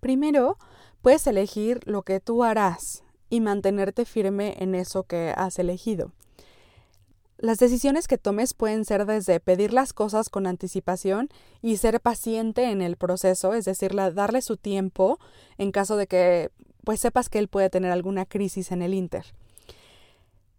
Primero, 0.01 0.59
puedes 1.03 1.27
elegir 1.27 1.81
lo 1.87 2.03
que 2.03 2.21
tú 2.21 2.45
harás 2.45 3.05
y 3.29 3.41
mantenerte 3.41 4.05
firme 4.05 4.57
en 4.59 4.75
eso 4.75 5.05
que 5.05 5.33
has 5.37 5.59
elegido. 5.59 6.13
Las 7.39 7.59
decisiones 7.59 8.07
que 8.07 8.19
tomes 8.19 8.53
pueden 8.53 8.85
ser 8.85 9.07
desde 9.07 9.41
pedir 9.41 9.73
las 9.73 9.95
cosas 9.95 10.29
con 10.29 10.47
anticipación 10.47 11.31
y 11.63 11.79
ser 11.79 12.01
paciente 12.01 12.71
en 12.71 12.83
el 12.83 12.97
proceso, 12.97 13.55
es 13.55 13.65
decir, 13.65 13.95
darle 13.95 14.43
su 14.43 14.59
tiempo 14.59 15.19
en 15.57 15.73
caso 15.73 15.97
de 15.97 16.07
que 16.07 16.51
pues 16.85 17.01
sepas 17.01 17.31
que 17.31 17.39
él 17.39 17.49
puede 17.49 17.71
tener 17.71 17.93
alguna 17.93 18.27
crisis 18.27 18.73
en 18.73 18.83
el 18.83 18.93
Inter. 18.93 19.25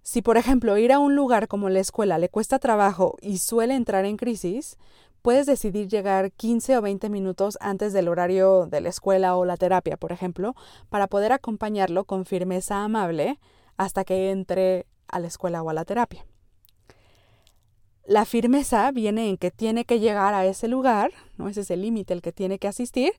Si, 0.03 0.22
por 0.22 0.38
ejemplo, 0.38 0.77
ir 0.77 0.91
a 0.91 1.00
un 1.00 1.15
lugar 1.15 1.48
como 1.48 1.70
la 1.70 1.79
escuela 1.79 2.17
le 2.17 2.29
cuesta 2.29 2.58
trabajo 2.58 3.17
y 3.22 3.38
suele 3.38 3.75
entrar 3.75 4.05
en 4.05 4.17
crisis, 4.17 4.77
puedes 5.22 5.46
decidir 5.46 5.88
llegar 5.88 6.31
15 6.31 6.77
o 6.77 6.81
20 6.81 7.10
minutos 7.10 7.58
antes 7.62 7.93
del 7.93 8.08
horario 8.08 8.65
de 8.65 8.81
la 8.81 8.89
escuela 8.89 9.36
o 9.36 9.46
la 9.46 9.58
terapia, 9.58 9.98
por 9.98 10.12
ejemplo, 10.12 10.55
para 10.89 11.08
poder 11.08 11.31
acompañarlo 11.31 12.05
con 12.05 12.25
firmeza 12.25 12.84
amable 12.84 13.39
hasta 13.77 14.03
que 14.03 14.31
entre 14.31 14.88
a 15.08 15.20
la 15.20 15.27
escuela 15.27 15.62
o 15.62 15.70
a 15.70 15.74
la 15.74 15.86
terapia. 15.86 16.25
La 18.03 18.25
firmeza 18.25 18.91
viene 18.91 19.29
en 19.29 19.38
que 19.38 19.51
tiene 19.51 19.86
que 19.86 20.00
llegar 20.00 20.34
a 20.34 20.46
ese 20.46 20.67
lugar, 20.67 21.12
¿no? 21.38 21.48
Ese 21.48 21.62
es 21.62 21.70
el 21.70 21.81
límite 21.81 22.13
el 22.13 22.24
que 22.24 22.31
tiene 22.31 22.58
que 22.58 22.67
asistir, 22.67 23.13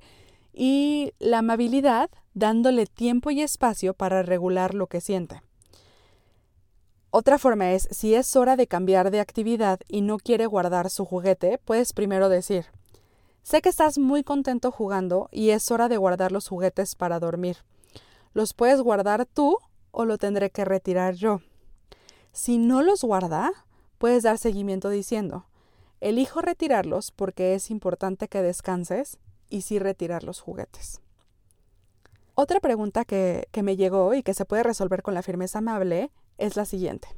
y 0.53 1.12
la 1.21 1.39
amabilidad 1.39 2.11
dándole 2.35 2.87
tiempo 2.87 3.31
y 3.31 3.41
espacio 3.41 3.95
para 3.95 4.23
regular 4.23 4.75
lo 4.75 4.89
que 4.89 5.01
siente. 5.01 5.41
Otra 7.14 7.37
forma 7.37 7.73
es, 7.73 7.88
si 7.90 8.14
es 8.14 8.37
hora 8.37 8.57
de 8.57 8.66
cambiar 8.66 9.11
de 9.11 9.21
actividad 9.21 9.78
y 9.87 10.00
no 10.00 10.16
quiere 10.16 10.47
guardar 10.47 10.88
su 10.88 11.04
juguete, 11.04 11.59
puedes 11.62 11.92
primero 11.92 12.31
decir, 12.31 12.64
sé 13.42 13.61
que 13.61 13.69
estás 13.69 13.99
muy 13.99 14.25
contento 14.25 14.71
jugando 14.71 15.28
y 15.31 15.50
es 15.50 15.71
hora 15.71 15.90
de 15.90 15.99
guardar 15.99 16.33
los 16.33 16.49
juguetes 16.49 16.95
para 16.95 17.21
dormir. 17.21 17.59
¿Los 18.33 18.54
puedes 18.54 18.81
guardar 18.81 19.26
tú 19.26 19.59
o 19.90 20.07
lo 20.07 20.16
tendré 20.16 20.49
que 20.49 20.64
retirar 20.64 21.12
yo? 21.12 21.42
Si 22.33 22.57
no 22.57 22.81
los 22.81 23.02
guarda, 23.04 23.52
puedes 23.99 24.23
dar 24.23 24.38
seguimiento 24.38 24.88
diciendo, 24.88 25.45
elijo 26.00 26.40
retirarlos 26.40 27.11
porque 27.11 27.54
es 27.54 27.71
importante 27.71 28.26
que 28.26 28.40
descanses 28.40 29.19
y 29.50 29.61
sí 29.61 29.78
retirar 29.78 30.25
los 30.25 30.40
juguetes. 30.40 31.02
Otra 32.35 32.59
pregunta 32.59 33.04
que, 33.04 33.49
que 33.52 33.62
me 33.62 33.76
llegó 33.76 34.14
y 34.14 34.23
que 34.23 34.33
se 34.33 34.47
puede 34.47 34.62
resolver 34.62 35.02
con 35.02 35.12
la 35.12 35.21
firmeza 35.21 35.59
amable 35.59 36.11
es 36.43 36.57
la 36.57 36.65
siguiente. 36.65 37.09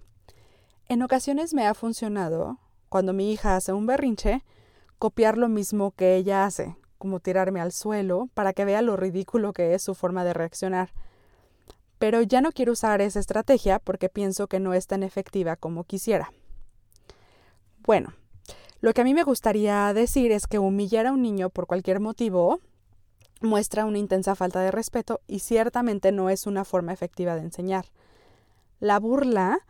En 0.87 1.03
ocasiones 1.03 1.55
me 1.55 1.67
ha 1.67 1.75
funcionado, 1.75 2.59
cuando 2.89 3.13
mi 3.13 3.33
hija 3.33 3.57
hace 3.57 3.73
un 3.73 3.87
berrinche, 3.87 4.45
copiar 4.99 5.39
lo 5.39 5.49
mismo 5.49 5.93
que 5.93 6.17
ella 6.17 6.45
hace, 6.45 6.77
como 6.99 7.21
tirarme 7.21 7.61
al 7.61 7.73
suelo, 7.73 8.29
para 8.35 8.53
que 8.53 8.65
vea 8.65 8.83
lo 8.83 8.97
ridículo 8.97 9.53
que 9.53 9.75
es 9.75 9.83
su 9.83 9.95
forma 9.95 10.25
de 10.25 10.35
reaccionar. 10.35 10.93
Pero 11.99 12.21
ya 12.21 12.41
no 12.41 12.53
quiero 12.53 12.73
usar 12.73 13.01
esa 13.01 13.21
estrategia 13.21 13.79
porque 13.79 14.09
pienso 14.09 14.47
que 14.47 14.61
no 14.61 14.75
es 14.75 14.87
tan 14.87 15.03
efectiva 15.03 15.57
como 15.57 15.85
quisiera. 15.85 16.33
Bueno, 17.79 18.13
lo 18.81 18.93
que 18.93 19.01
a 19.01 19.05
mí 19.05 19.15
me 19.15 19.23
gustaría 19.23 19.93
decir 19.95 20.33
es 20.33 20.47
que 20.47 20.59
humillar 20.59 21.07
a 21.07 21.13
un 21.13 21.23
niño 21.23 21.49
por 21.49 21.67
cualquier 21.67 22.01
motivo 22.01 22.61
muestra 23.41 23.87
una 23.87 23.99
intensa 23.99 24.35
falta 24.35 24.61
de 24.61 24.71
respeto 24.71 25.21
y 25.27 25.39
ciertamente 25.39 26.13
no 26.13 26.29
es 26.29 26.47
una 26.47 26.65
forma 26.65 26.93
efectiva 26.93 27.35
de 27.35 27.43
enseñar. 27.43 27.87
La 28.85 29.01
burla 29.01 29.61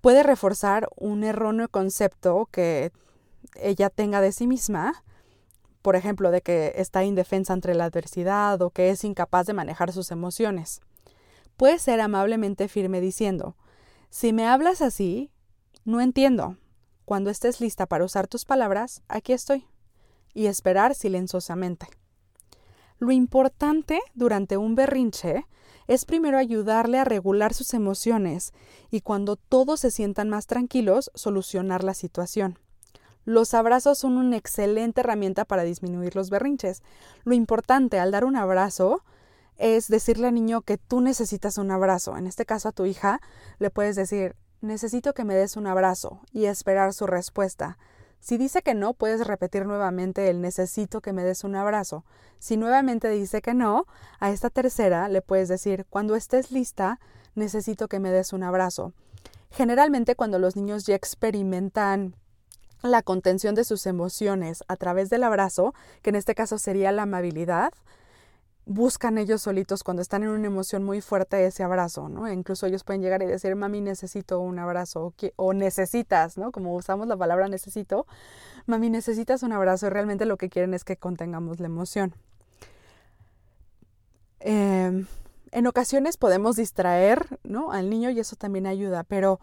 puede 0.00 0.22
reforzar 0.22 0.88
un 0.94 1.24
erróneo 1.24 1.68
concepto 1.68 2.48
que 2.52 2.92
ella 3.56 3.90
tenga 3.90 4.20
de 4.20 4.30
sí 4.30 4.46
misma, 4.46 5.02
por 5.82 5.96
ejemplo, 5.96 6.30
de 6.30 6.40
que 6.40 6.72
está 6.76 7.02
indefensa 7.02 7.52
ante 7.52 7.74
la 7.74 7.86
adversidad 7.86 8.62
o 8.62 8.70
que 8.70 8.90
es 8.90 9.02
incapaz 9.02 9.46
de 9.46 9.54
manejar 9.54 9.90
sus 9.90 10.12
emociones. 10.12 10.80
Puede 11.56 11.80
ser 11.80 12.00
amablemente 12.00 12.68
firme 12.68 13.00
diciendo, 13.00 13.56
si 14.08 14.32
me 14.32 14.46
hablas 14.46 14.82
así, 14.82 15.32
no 15.84 16.00
entiendo. 16.00 16.58
Cuando 17.04 17.30
estés 17.30 17.60
lista 17.60 17.86
para 17.86 18.04
usar 18.04 18.28
tus 18.28 18.44
palabras, 18.44 19.02
aquí 19.08 19.32
estoy. 19.32 19.66
Y 20.32 20.46
esperar 20.46 20.94
silenciosamente. 20.94 21.88
Lo 23.00 23.10
importante 23.10 24.00
durante 24.14 24.56
un 24.56 24.76
berrinche 24.76 25.44
es 25.88 26.04
primero 26.04 26.38
ayudarle 26.38 26.98
a 26.98 27.04
regular 27.04 27.54
sus 27.54 27.74
emociones 27.74 28.52
y 28.90 29.00
cuando 29.00 29.36
todos 29.36 29.80
se 29.80 29.90
sientan 29.90 30.28
más 30.28 30.46
tranquilos, 30.46 31.10
solucionar 31.14 31.82
la 31.82 31.94
situación. 31.94 32.58
Los 33.24 33.52
abrazos 33.52 33.98
son 33.98 34.16
una 34.16 34.36
excelente 34.36 35.00
herramienta 35.00 35.44
para 35.44 35.64
disminuir 35.64 36.14
los 36.14 36.30
berrinches. 36.30 36.82
Lo 37.24 37.34
importante 37.34 37.98
al 37.98 38.10
dar 38.10 38.24
un 38.24 38.36
abrazo 38.36 39.02
es 39.56 39.88
decirle 39.88 40.28
al 40.28 40.34
niño 40.34 40.60
que 40.62 40.78
tú 40.78 41.00
necesitas 41.00 41.58
un 41.58 41.70
abrazo. 41.70 42.16
En 42.16 42.26
este 42.26 42.46
caso 42.46 42.68
a 42.68 42.72
tu 42.72 42.86
hija 42.86 43.20
le 43.58 43.70
puedes 43.70 43.96
decir 43.96 44.36
necesito 44.60 45.14
que 45.14 45.24
me 45.24 45.34
des 45.34 45.56
un 45.56 45.66
abrazo 45.66 46.20
y 46.32 46.46
esperar 46.46 46.92
su 46.92 47.06
respuesta. 47.06 47.78
Si 48.20 48.36
dice 48.36 48.62
que 48.62 48.74
no, 48.74 48.94
puedes 48.94 49.26
repetir 49.26 49.66
nuevamente 49.66 50.28
el 50.28 50.40
necesito 50.40 51.00
que 51.00 51.12
me 51.12 51.24
des 51.24 51.44
un 51.44 51.56
abrazo. 51.56 52.04
Si 52.38 52.56
nuevamente 52.56 53.08
dice 53.08 53.40
que 53.42 53.54
no, 53.54 53.86
a 54.20 54.30
esta 54.30 54.50
tercera 54.50 55.08
le 55.08 55.22
puedes 55.22 55.48
decir 55.48 55.86
cuando 55.88 56.14
estés 56.14 56.50
lista, 56.50 57.00
necesito 57.34 57.88
que 57.88 58.00
me 58.00 58.10
des 58.10 58.32
un 58.32 58.42
abrazo. 58.42 58.92
Generalmente 59.50 60.14
cuando 60.14 60.38
los 60.38 60.56
niños 60.56 60.84
ya 60.84 60.94
experimentan 60.94 62.14
la 62.82 63.02
contención 63.02 63.54
de 63.54 63.64
sus 63.64 63.86
emociones 63.86 64.62
a 64.68 64.76
través 64.76 65.10
del 65.10 65.24
abrazo, 65.24 65.74
que 66.02 66.10
en 66.10 66.16
este 66.16 66.34
caso 66.34 66.58
sería 66.58 66.92
la 66.92 67.02
amabilidad, 67.02 67.72
buscan 68.68 69.16
ellos 69.16 69.40
solitos 69.40 69.82
cuando 69.82 70.02
están 70.02 70.24
en 70.24 70.28
una 70.28 70.46
emoción 70.46 70.84
muy 70.84 71.00
fuerte 71.00 71.46
ese 71.46 71.62
abrazo, 71.62 72.10
¿no? 72.10 72.26
E 72.26 72.34
incluso 72.34 72.66
ellos 72.66 72.84
pueden 72.84 73.00
llegar 73.00 73.22
y 73.22 73.26
decir, 73.26 73.56
mami, 73.56 73.80
necesito 73.80 74.40
un 74.40 74.58
abrazo, 74.58 75.14
o, 75.36 75.54
necesitas, 75.54 76.36
¿no? 76.36 76.52
Como 76.52 76.74
usamos 76.74 77.08
la 77.08 77.16
palabra 77.16 77.48
necesito, 77.48 78.06
mami, 78.66 78.90
necesitas 78.90 79.42
un 79.42 79.52
abrazo, 79.52 79.86
y 79.86 79.88
realmente 79.88 80.26
lo 80.26 80.36
que 80.36 80.50
quieren 80.50 80.74
es 80.74 80.84
que 80.84 80.98
contengamos 80.98 81.60
la 81.60 81.66
emoción. 81.66 82.14
Em, 84.40 85.06
en 85.50 85.66
ocasiones 85.66 86.18
podemos 86.18 86.56
distraer, 86.56 87.38
¿no? 87.44 87.72
Al 87.72 87.88
niño 87.88 88.10
y 88.10 88.20
eso 88.20 88.36
también 88.36 88.66
ayuda, 88.66 89.02
pero 89.02 89.40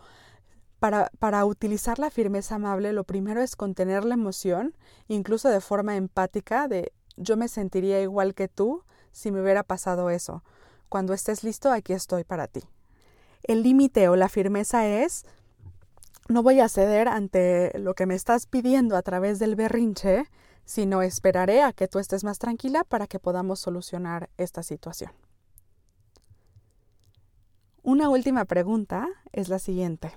para, 0.77 1.09
para, 1.17 1.45
utilizar 1.45 1.97
la 1.97 2.11
firmeza 2.11 2.55
amable, 2.55 2.93
lo 2.93 3.03
primero 3.05 3.41
es 3.41 3.55
contener 3.55 4.05
la 4.05 4.13
emoción, 4.13 4.77
incluso 5.07 5.49
de 5.49 5.61
forma 5.61 5.95
empática, 5.95 6.67
de 6.67 6.93
yo 7.17 7.37
me 7.37 7.47
sentiría 7.47 7.99
igual 8.01 8.35
que 8.35 8.47
tú 8.47 8.83
si 9.15 9.31
me 9.31 9.41
hubiera 9.41 9.63
pasado 9.63 10.09
eso. 10.09 10.43
Cuando 10.89 11.13
estés 11.13 11.45
listo, 11.45 11.71
aquí 11.71 11.93
estoy 11.93 12.25
para 12.25 12.47
ti. 12.47 12.61
El 13.43 13.63
límite 13.63 14.09
o 14.09 14.17
la 14.17 14.27
firmeza 14.27 14.85
es 14.87 15.25
no 16.27 16.43
voy 16.43 16.59
a 16.59 16.67
ceder 16.67 17.07
ante 17.07 17.71
lo 17.79 17.93
que 17.93 18.07
me 18.07 18.15
estás 18.15 18.45
pidiendo 18.45 18.97
a 18.97 19.03
través 19.03 19.39
del 19.39 19.55
berrinche, 19.55 20.25
sino 20.65 21.01
esperaré 21.01 21.61
a 21.61 21.71
que 21.71 21.87
tú 21.87 21.99
estés 21.99 22.25
más 22.25 22.39
tranquila 22.39 22.83
para 22.83 23.07
que 23.07 23.19
podamos 23.19 23.59
solucionar 23.59 24.29
esta 24.37 24.63
situación. 24.63 25.11
Una 27.83 28.09
última 28.09 28.43
pregunta 28.43 29.07
es 29.31 29.47
la 29.47 29.59
siguiente. 29.59 30.11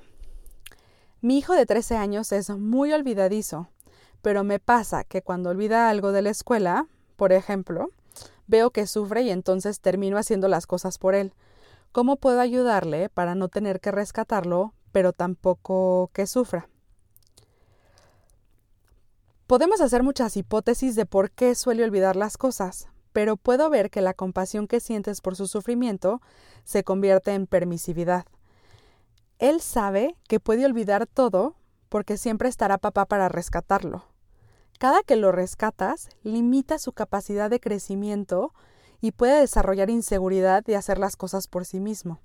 Mi 1.21 1.39
hijo 1.39 1.55
de 1.55 1.67
13 1.67 1.97
años 1.97 2.33
es 2.33 2.51
muy 2.51 2.93
olvidadizo, 2.93 3.69
pero 4.23 4.43
me 4.43 4.59
pasa 4.59 5.05
que 5.05 5.23
cuando 5.23 5.51
olvida 5.51 5.89
algo 5.89 6.11
de 6.11 6.23
la 6.23 6.31
escuela, 6.31 6.87
por 7.17 7.33
ejemplo, 7.33 7.91
veo 8.49 8.71
que 8.73 8.89
sufre 8.89 9.23
y 9.23 9.31
entonces 9.31 9.81
termino 9.81 10.19
haciendo 10.19 10.49
las 10.49 10.67
cosas 10.67 10.99
por 10.99 11.15
él. 11.15 11.33
¿Cómo 11.93 12.17
puedo 12.17 12.41
ayudarle 12.41 13.09
para 13.09 13.35
no 13.35 13.49
tener 13.49 13.81
que 13.81 13.93
rescatarlo, 13.93 14.75
pero 14.91 15.13
tampoco 15.13 16.11
que 16.13 16.27
sufra? 16.27 16.69
Podemos 19.47 19.81
hacer 19.81 20.03
muchas 20.03 20.37
hipótesis 20.37 20.97
de 20.97 21.07
por 21.07 21.31
qué 21.31 21.55
suele 21.55 21.85
olvidar 21.85 22.17
las 22.17 22.37
cosas, 22.37 22.89
pero 23.13 23.37
puedo 23.37 23.71
ver 23.71 23.91
que 23.91 24.03
la 24.03 24.13
compasión 24.13 24.67
que 24.67 24.81
sientes 24.81 25.21
por 25.21 25.37
su 25.37 25.47
sufrimiento 25.47 26.21
se 26.65 26.85
convierte 26.85 27.33
en 27.33 27.47
permisividad. 27.47 28.27
Él 29.39 29.61
sabe 29.61 30.17
que 30.29 30.41
puede 30.41 30.67
olvidar 30.67 31.07
todo 31.07 31.55
porque 31.89 32.17
siempre 32.17 32.49
estará 32.49 32.77
papá 32.77 33.07
para 33.07 33.29
rescatarlo. 33.29 34.05
Cada 34.79 35.03
que 35.03 35.17
lo 35.17 35.33
rescatas, 35.33 36.09
limita 36.23 36.79
su 36.79 36.93
capacidad 36.93 37.51
de 37.51 37.59
crecimiento 37.59 38.55
y 39.01 39.11
puede 39.11 39.41
desarrollar 39.41 39.91
inseguridad 39.91 40.65
de 40.65 40.77
hacer 40.77 40.99
las 40.99 41.17
cosas 41.17 41.49
por 41.49 41.65
sí 41.65 41.81
mismo. 41.81 42.21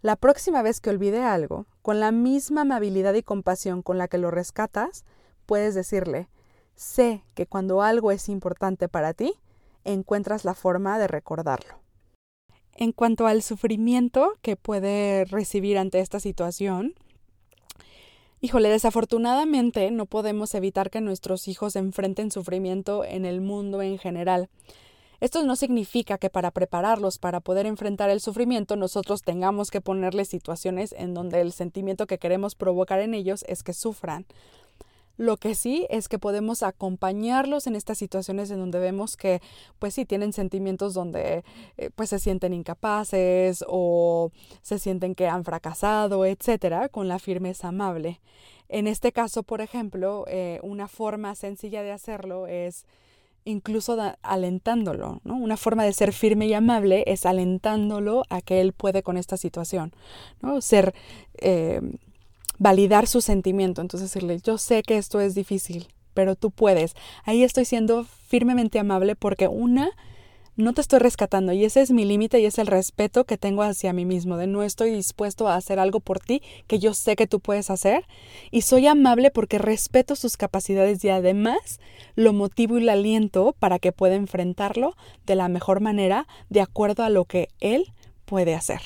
La 0.00 0.16
próxima 0.16 0.62
vez 0.62 0.80
que 0.80 0.88
olvide 0.88 1.22
algo, 1.22 1.66
con 1.82 2.00
la 2.00 2.10
misma 2.10 2.62
amabilidad 2.62 3.12
y 3.14 3.22
compasión 3.22 3.82
con 3.82 3.98
la 3.98 4.08
que 4.08 4.16
lo 4.16 4.30
rescatas, 4.30 5.04
puedes 5.44 5.74
decirle, 5.74 6.28
sé 6.74 7.24
que 7.34 7.46
cuando 7.46 7.82
algo 7.82 8.12
es 8.12 8.30
importante 8.30 8.88
para 8.88 9.12
ti, 9.12 9.34
encuentras 9.84 10.46
la 10.46 10.54
forma 10.54 10.98
de 10.98 11.08
recordarlo. 11.08 11.80
En 12.72 12.92
cuanto 12.92 13.26
al 13.26 13.42
sufrimiento 13.42 14.34
que 14.40 14.56
puede 14.56 15.24
recibir 15.24 15.76
ante 15.76 16.00
esta 16.00 16.20
situación, 16.20 16.94
Híjole, 18.40 18.68
desafortunadamente 18.68 19.90
no 19.90 20.06
podemos 20.06 20.54
evitar 20.54 20.90
que 20.90 21.00
nuestros 21.00 21.48
hijos 21.48 21.74
enfrenten 21.74 22.30
sufrimiento 22.30 23.04
en 23.04 23.24
el 23.24 23.40
mundo 23.40 23.82
en 23.82 23.98
general. 23.98 24.48
Esto 25.18 25.42
no 25.42 25.56
significa 25.56 26.18
que 26.18 26.30
para 26.30 26.52
prepararlos 26.52 27.18
para 27.18 27.40
poder 27.40 27.66
enfrentar 27.66 28.10
el 28.10 28.20
sufrimiento 28.20 28.76
nosotros 28.76 29.22
tengamos 29.22 29.72
que 29.72 29.80
ponerles 29.80 30.28
situaciones 30.28 30.94
en 30.96 31.14
donde 31.14 31.40
el 31.40 31.50
sentimiento 31.50 32.06
que 32.06 32.18
queremos 32.18 32.54
provocar 32.54 33.00
en 33.00 33.14
ellos 33.14 33.44
es 33.48 33.64
que 33.64 33.72
sufran. 33.72 34.24
Lo 35.18 35.36
que 35.36 35.56
sí 35.56 35.86
es 35.90 36.08
que 36.08 36.18
podemos 36.18 36.62
acompañarlos 36.62 37.66
en 37.66 37.74
estas 37.74 37.98
situaciones 37.98 38.50
en 38.52 38.60
donde 38.60 38.78
vemos 38.78 39.16
que, 39.16 39.42
pues 39.80 39.92
sí, 39.94 40.04
tienen 40.06 40.32
sentimientos 40.32 40.94
donde, 40.94 41.44
eh, 41.76 41.90
pues 41.94 42.08
se 42.10 42.20
sienten 42.20 42.54
incapaces 42.54 43.64
o 43.68 44.30
se 44.62 44.78
sienten 44.78 45.16
que 45.16 45.26
han 45.26 45.44
fracasado, 45.44 46.24
etcétera, 46.24 46.88
con 46.88 47.08
la 47.08 47.18
firmeza 47.18 47.68
amable. 47.68 48.20
En 48.68 48.86
este 48.86 49.10
caso, 49.12 49.42
por 49.42 49.60
ejemplo, 49.60 50.24
eh, 50.28 50.60
una 50.62 50.86
forma 50.86 51.34
sencilla 51.34 51.82
de 51.82 51.90
hacerlo 51.90 52.46
es 52.46 52.86
incluso 53.44 53.96
alentándolo, 54.22 55.20
¿no? 55.24 55.36
Una 55.36 55.56
forma 55.56 55.84
de 55.84 55.92
ser 55.92 56.12
firme 56.12 56.46
y 56.46 56.54
amable 56.54 57.02
es 57.06 57.26
alentándolo 57.26 58.22
a 58.28 58.40
que 58.40 58.60
él 58.60 58.72
puede 58.72 59.02
con 59.02 59.16
esta 59.16 59.36
situación, 59.36 59.92
¿no? 60.42 60.60
Ser 60.60 60.94
eh, 61.40 61.80
validar 62.58 63.06
su 63.06 63.20
sentimiento. 63.20 63.80
Entonces 63.80 64.12
decirle, 64.12 64.40
yo 64.42 64.58
sé 64.58 64.82
que 64.82 64.98
esto 64.98 65.20
es 65.20 65.34
difícil, 65.34 65.88
pero 66.14 66.34
tú 66.34 66.50
puedes. 66.50 66.94
Ahí 67.24 67.42
estoy 67.42 67.64
siendo 67.64 68.04
firmemente 68.04 68.78
amable 68.78 69.16
porque 69.16 69.48
una, 69.48 69.90
no 70.56 70.72
te 70.72 70.80
estoy 70.80 70.98
rescatando 70.98 71.52
y 71.52 71.64
ese 71.64 71.80
es 71.80 71.92
mi 71.92 72.04
límite 72.04 72.40
y 72.40 72.44
es 72.44 72.58
el 72.58 72.66
respeto 72.66 73.24
que 73.24 73.38
tengo 73.38 73.62
hacia 73.62 73.92
mí 73.92 74.04
mismo, 74.04 74.36
de 74.36 74.48
no 74.48 74.64
estoy 74.64 74.90
dispuesto 74.90 75.46
a 75.46 75.54
hacer 75.54 75.78
algo 75.78 76.00
por 76.00 76.18
ti 76.18 76.42
que 76.66 76.80
yo 76.80 76.94
sé 76.94 77.14
que 77.14 77.28
tú 77.28 77.38
puedes 77.38 77.70
hacer 77.70 78.04
y 78.50 78.62
soy 78.62 78.88
amable 78.88 79.30
porque 79.30 79.58
respeto 79.58 80.16
sus 80.16 80.36
capacidades 80.36 81.04
y 81.04 81.10
además 81.10 81.78
lo 82.16 82.32
motivo 82.32 82.76
y 82.76 82.82
lo 82.82 82.90
aliento 82.90 83.54
para 83.56 83.78
que 83.78 83.92
pueda 83.92 84.16
enfrentarlo 84.16 84.96
de 85.26 85.36
la 85.36 85.48
mejor 85.48 85.80
manera 85.80 86.26
de 86.48 86.60
acuerdo 86.60 87.04
a 87.04 87.08
lo 87.08 87.24
que 87.24 87.48
él 87.60 87.92
puede 88.24 88.56
hacer. 88.56 88.80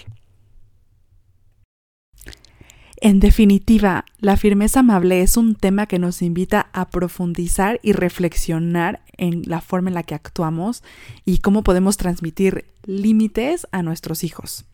En 3.04 3.18
definitiva, 3.18 4.04
la 4.20 4.36
firmeza 4.36 4.78
amable 4.78 5.22
es 5.22 5.36
un 5.36 5.56
tema 5.56 5.86
que 5.86 5.98
nos 5.98 6.22
invita 6.22 6.68
a 6.72 6.88
profundizar 6.88 7.80
y 7.82 7.94
reflexionar 7.94 9.02
en 9.16 9.42
la 9.46 9.60
forma 9.60 9.90
en 9.90 9.94
la 9.94 10.04
que 10.04 10.14
actuamos 10.14 10.84
y 11.24 11.38
cómo 11.38 11.64
podemos 11.64 11.96
transmitir 11.96 12.64
límites 12.84 13.66
a 13.72 13.82
nuestros 13.82 14.22
hijos. 14.22 14.66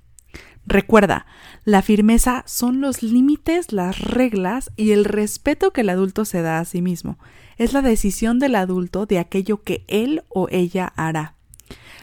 Recuerda, 0.67 1.25
la 1.65 1.81
firmeza 1.81 2.45
son 2.47 2.83
los 2.83 3.03
límites, 3.03 3.73
las 3.73 3.99
reglas 3.99 4.73
y 4.77 4.91
el 4.91 5.07
respeto 5.07 5.71
que 5.71 5.81
el 5.81 5.89
adulto 5.89 6.27
se 6.27 6.43
da 6.43 6.59
a 6.59 6.67
sí 6.67 6.83
mismo. 6.83 7.19
Es 7.57 7.73
la 7.73 7.81
decisión 7.81 8.39
del 8.39 8.57
adulto 8.57 9.07
de 9.07 9.21
aquello 9.21 9.63
que 9.63 9.87
él 9.89 10.23
o 10.29 10.49
ella 10.51 10.93
hará. 10.97 11.35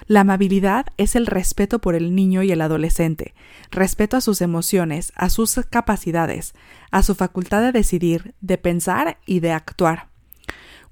La 0.07 0.21
amabilidad 0.21 0.85
es 0.97 1.15
el 1.15 1.25
respeto 1.25 1.79
por 1.79 1.95
el 1.95 2.13
niño 2.13 2.43
y 2.43 2.51
el 2.51 2.61
adolescente, 2.61 3.33
respeto 3.71 4.17
a 4.17 4.21
sus 4.21 4.41
emociones, 4.41 5.11
a 5.15 5.29
sus 5.29 5.55
capacidades, 5.69 6.53
a 6.91 7.01
su 7.01 7.15
facultad 7.15 7.61
de 7.61 7.71
decidir, 7.71 8.35
de 8.39 8.57
pensar 8.57 9.17
y 9.25 9.39
de 9.39 9.51
actuar. 9.51 10.09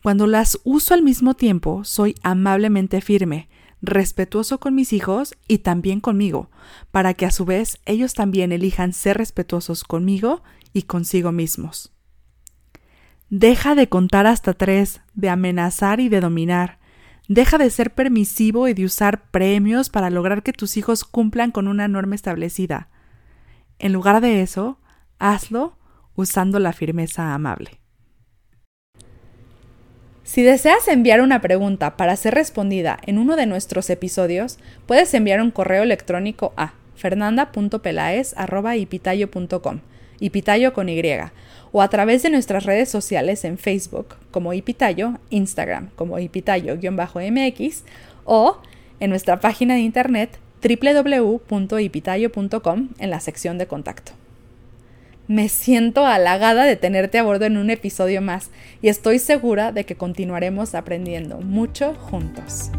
Cuando 0.02 0.26
las 0.28 0.60
uso 0.63 0.93
al 0.93 1.04
mismo 1.04 1.36
tiempo, 1.36 1.84
soy 1.84 2.15
amablemente 2.23 3.02
firme, 3.02 3.49
respetuoso 3.82 4.60
con 4.60 4.73
mis 4.73 4.93
hijos 4.93 5.36
y 5.47 5.60
también 5.60 5.99
conmigo, 5.99 6.49
para 6.91 7.13
que 7.13 7.26
a 7.26 7.32
su 7.32 7.45
vez 7.45 7.80
ellos 7.86 8.13
también 8.13 8.52
elijan 8.52 8.93
ser 8.93 9.17
respetuosos 9.17 9.84
conmigo 9.84 10.41
y 10.73 10.84
consigo 10.84 11.32
mismos. 11.32 11.91
Deja 13.30 13.76
de 13.76 13.89
contar 13.89 14.26
hasta 14.26 14.54
tres, 14.54 15.02
de 15.13 15.30
amenazar 15.30 15.99
y 15.99 16.10
de 16.10 16.19
dominar. 16.19 16.80
Deja 17.27 17.57
de 17.57 17.69
ser 17.69 17.93
permisivo 17.93 18.67
y 18.67 18.73
de 18.73 18.86
usar 18.86 19.29
premios 19.31 19.89
para 19.89 20.09
lograr 20.09 20.43
que 20.43 20.51
tus 20.51 20.75
hijos 20.75 21.05
cumplan 21.05 21.51
con 21.51 21.67
una 21.67 21.88
norma 21.88 22.15
establecida. 22.15 22.89
En 23.79 23.93
lugar 23.93 24.21
de 24.21 24.41
eso, 24.41 24.79
hazlo 25.19 25.77
usando 26.15 26.59
la 26.59 26.73
firmeza 26.73 27.33
amable. 27.33 27.79
Si 30.23 30.41
deseas 30.41 30.88
enviar 30.88 31.21
una 31.21 31.41
pregunta 31.41 31.97
para 31.97 32.15
ser 32.15 32.33
respondida 32.33 32.97
en 33.05 33.17
uno 33.17 33.36
de 33.36 33.45
nuestros 33.45 33.89
episodios, 33.89 34.57
puedes 34.86 35.13
enviar 35.13 35.41
un 35.41 35.51
correo 35.51 35.83
electrónico 35.83 36.53
a 36.55 36.75
fernanda.pelaes.ipitayo.com, 36.95 39.79
ipitayo 40.19 40.73
con 40.73 40.88
Y, 40.89 41.01
o 41.73 41.81
a 41.81 41.89
través 41.89 42.23
de 42.23 42.29
nuestras 42.29 42.65
redes 42.65 42.89
sociales 42.89 43.43
en 43.43 43.57
Facebook 43.57 44.15
como 44.31 44.53
Ipitayo, 44.53 45.19
Instagram 45.31 45.89
como 45.97 46.19
Ipitayo-MX 46.19 47.83
o 48.23 48.59
en 49.01 49.09
nuestra 49.09 49.41
página 49.41 49.73
de 49.73 49.81
internet 49.81 50.39
www.ipitayo.com 50.63 52.89
en 52.99 53.09
la 53.09 53.19
sección 53.19 53.57
de 53.57 53.67
contacto. 53.67 54.13
Me 55.27 55.49
siento 55.49 56.05
halagada 56.05 56.65
de 56.65 56.75
tenerte 56.75 57.17
a 57.17 57.23
bordo 57.23 57.45
en 57.45 57.57
un 57.57 57.69
episodio 57.69 58.21
más 58.21 58.51
y 58.81 58.89
estoy 58.89 59.19
segura 59.19 59.71
de 59.71 59.86
que 59.86 59.95
continuaremos 59.95 60.75
aprendiendo 60.75 61.39
mucho 61.39 61.93
juntos. 61.95 62.71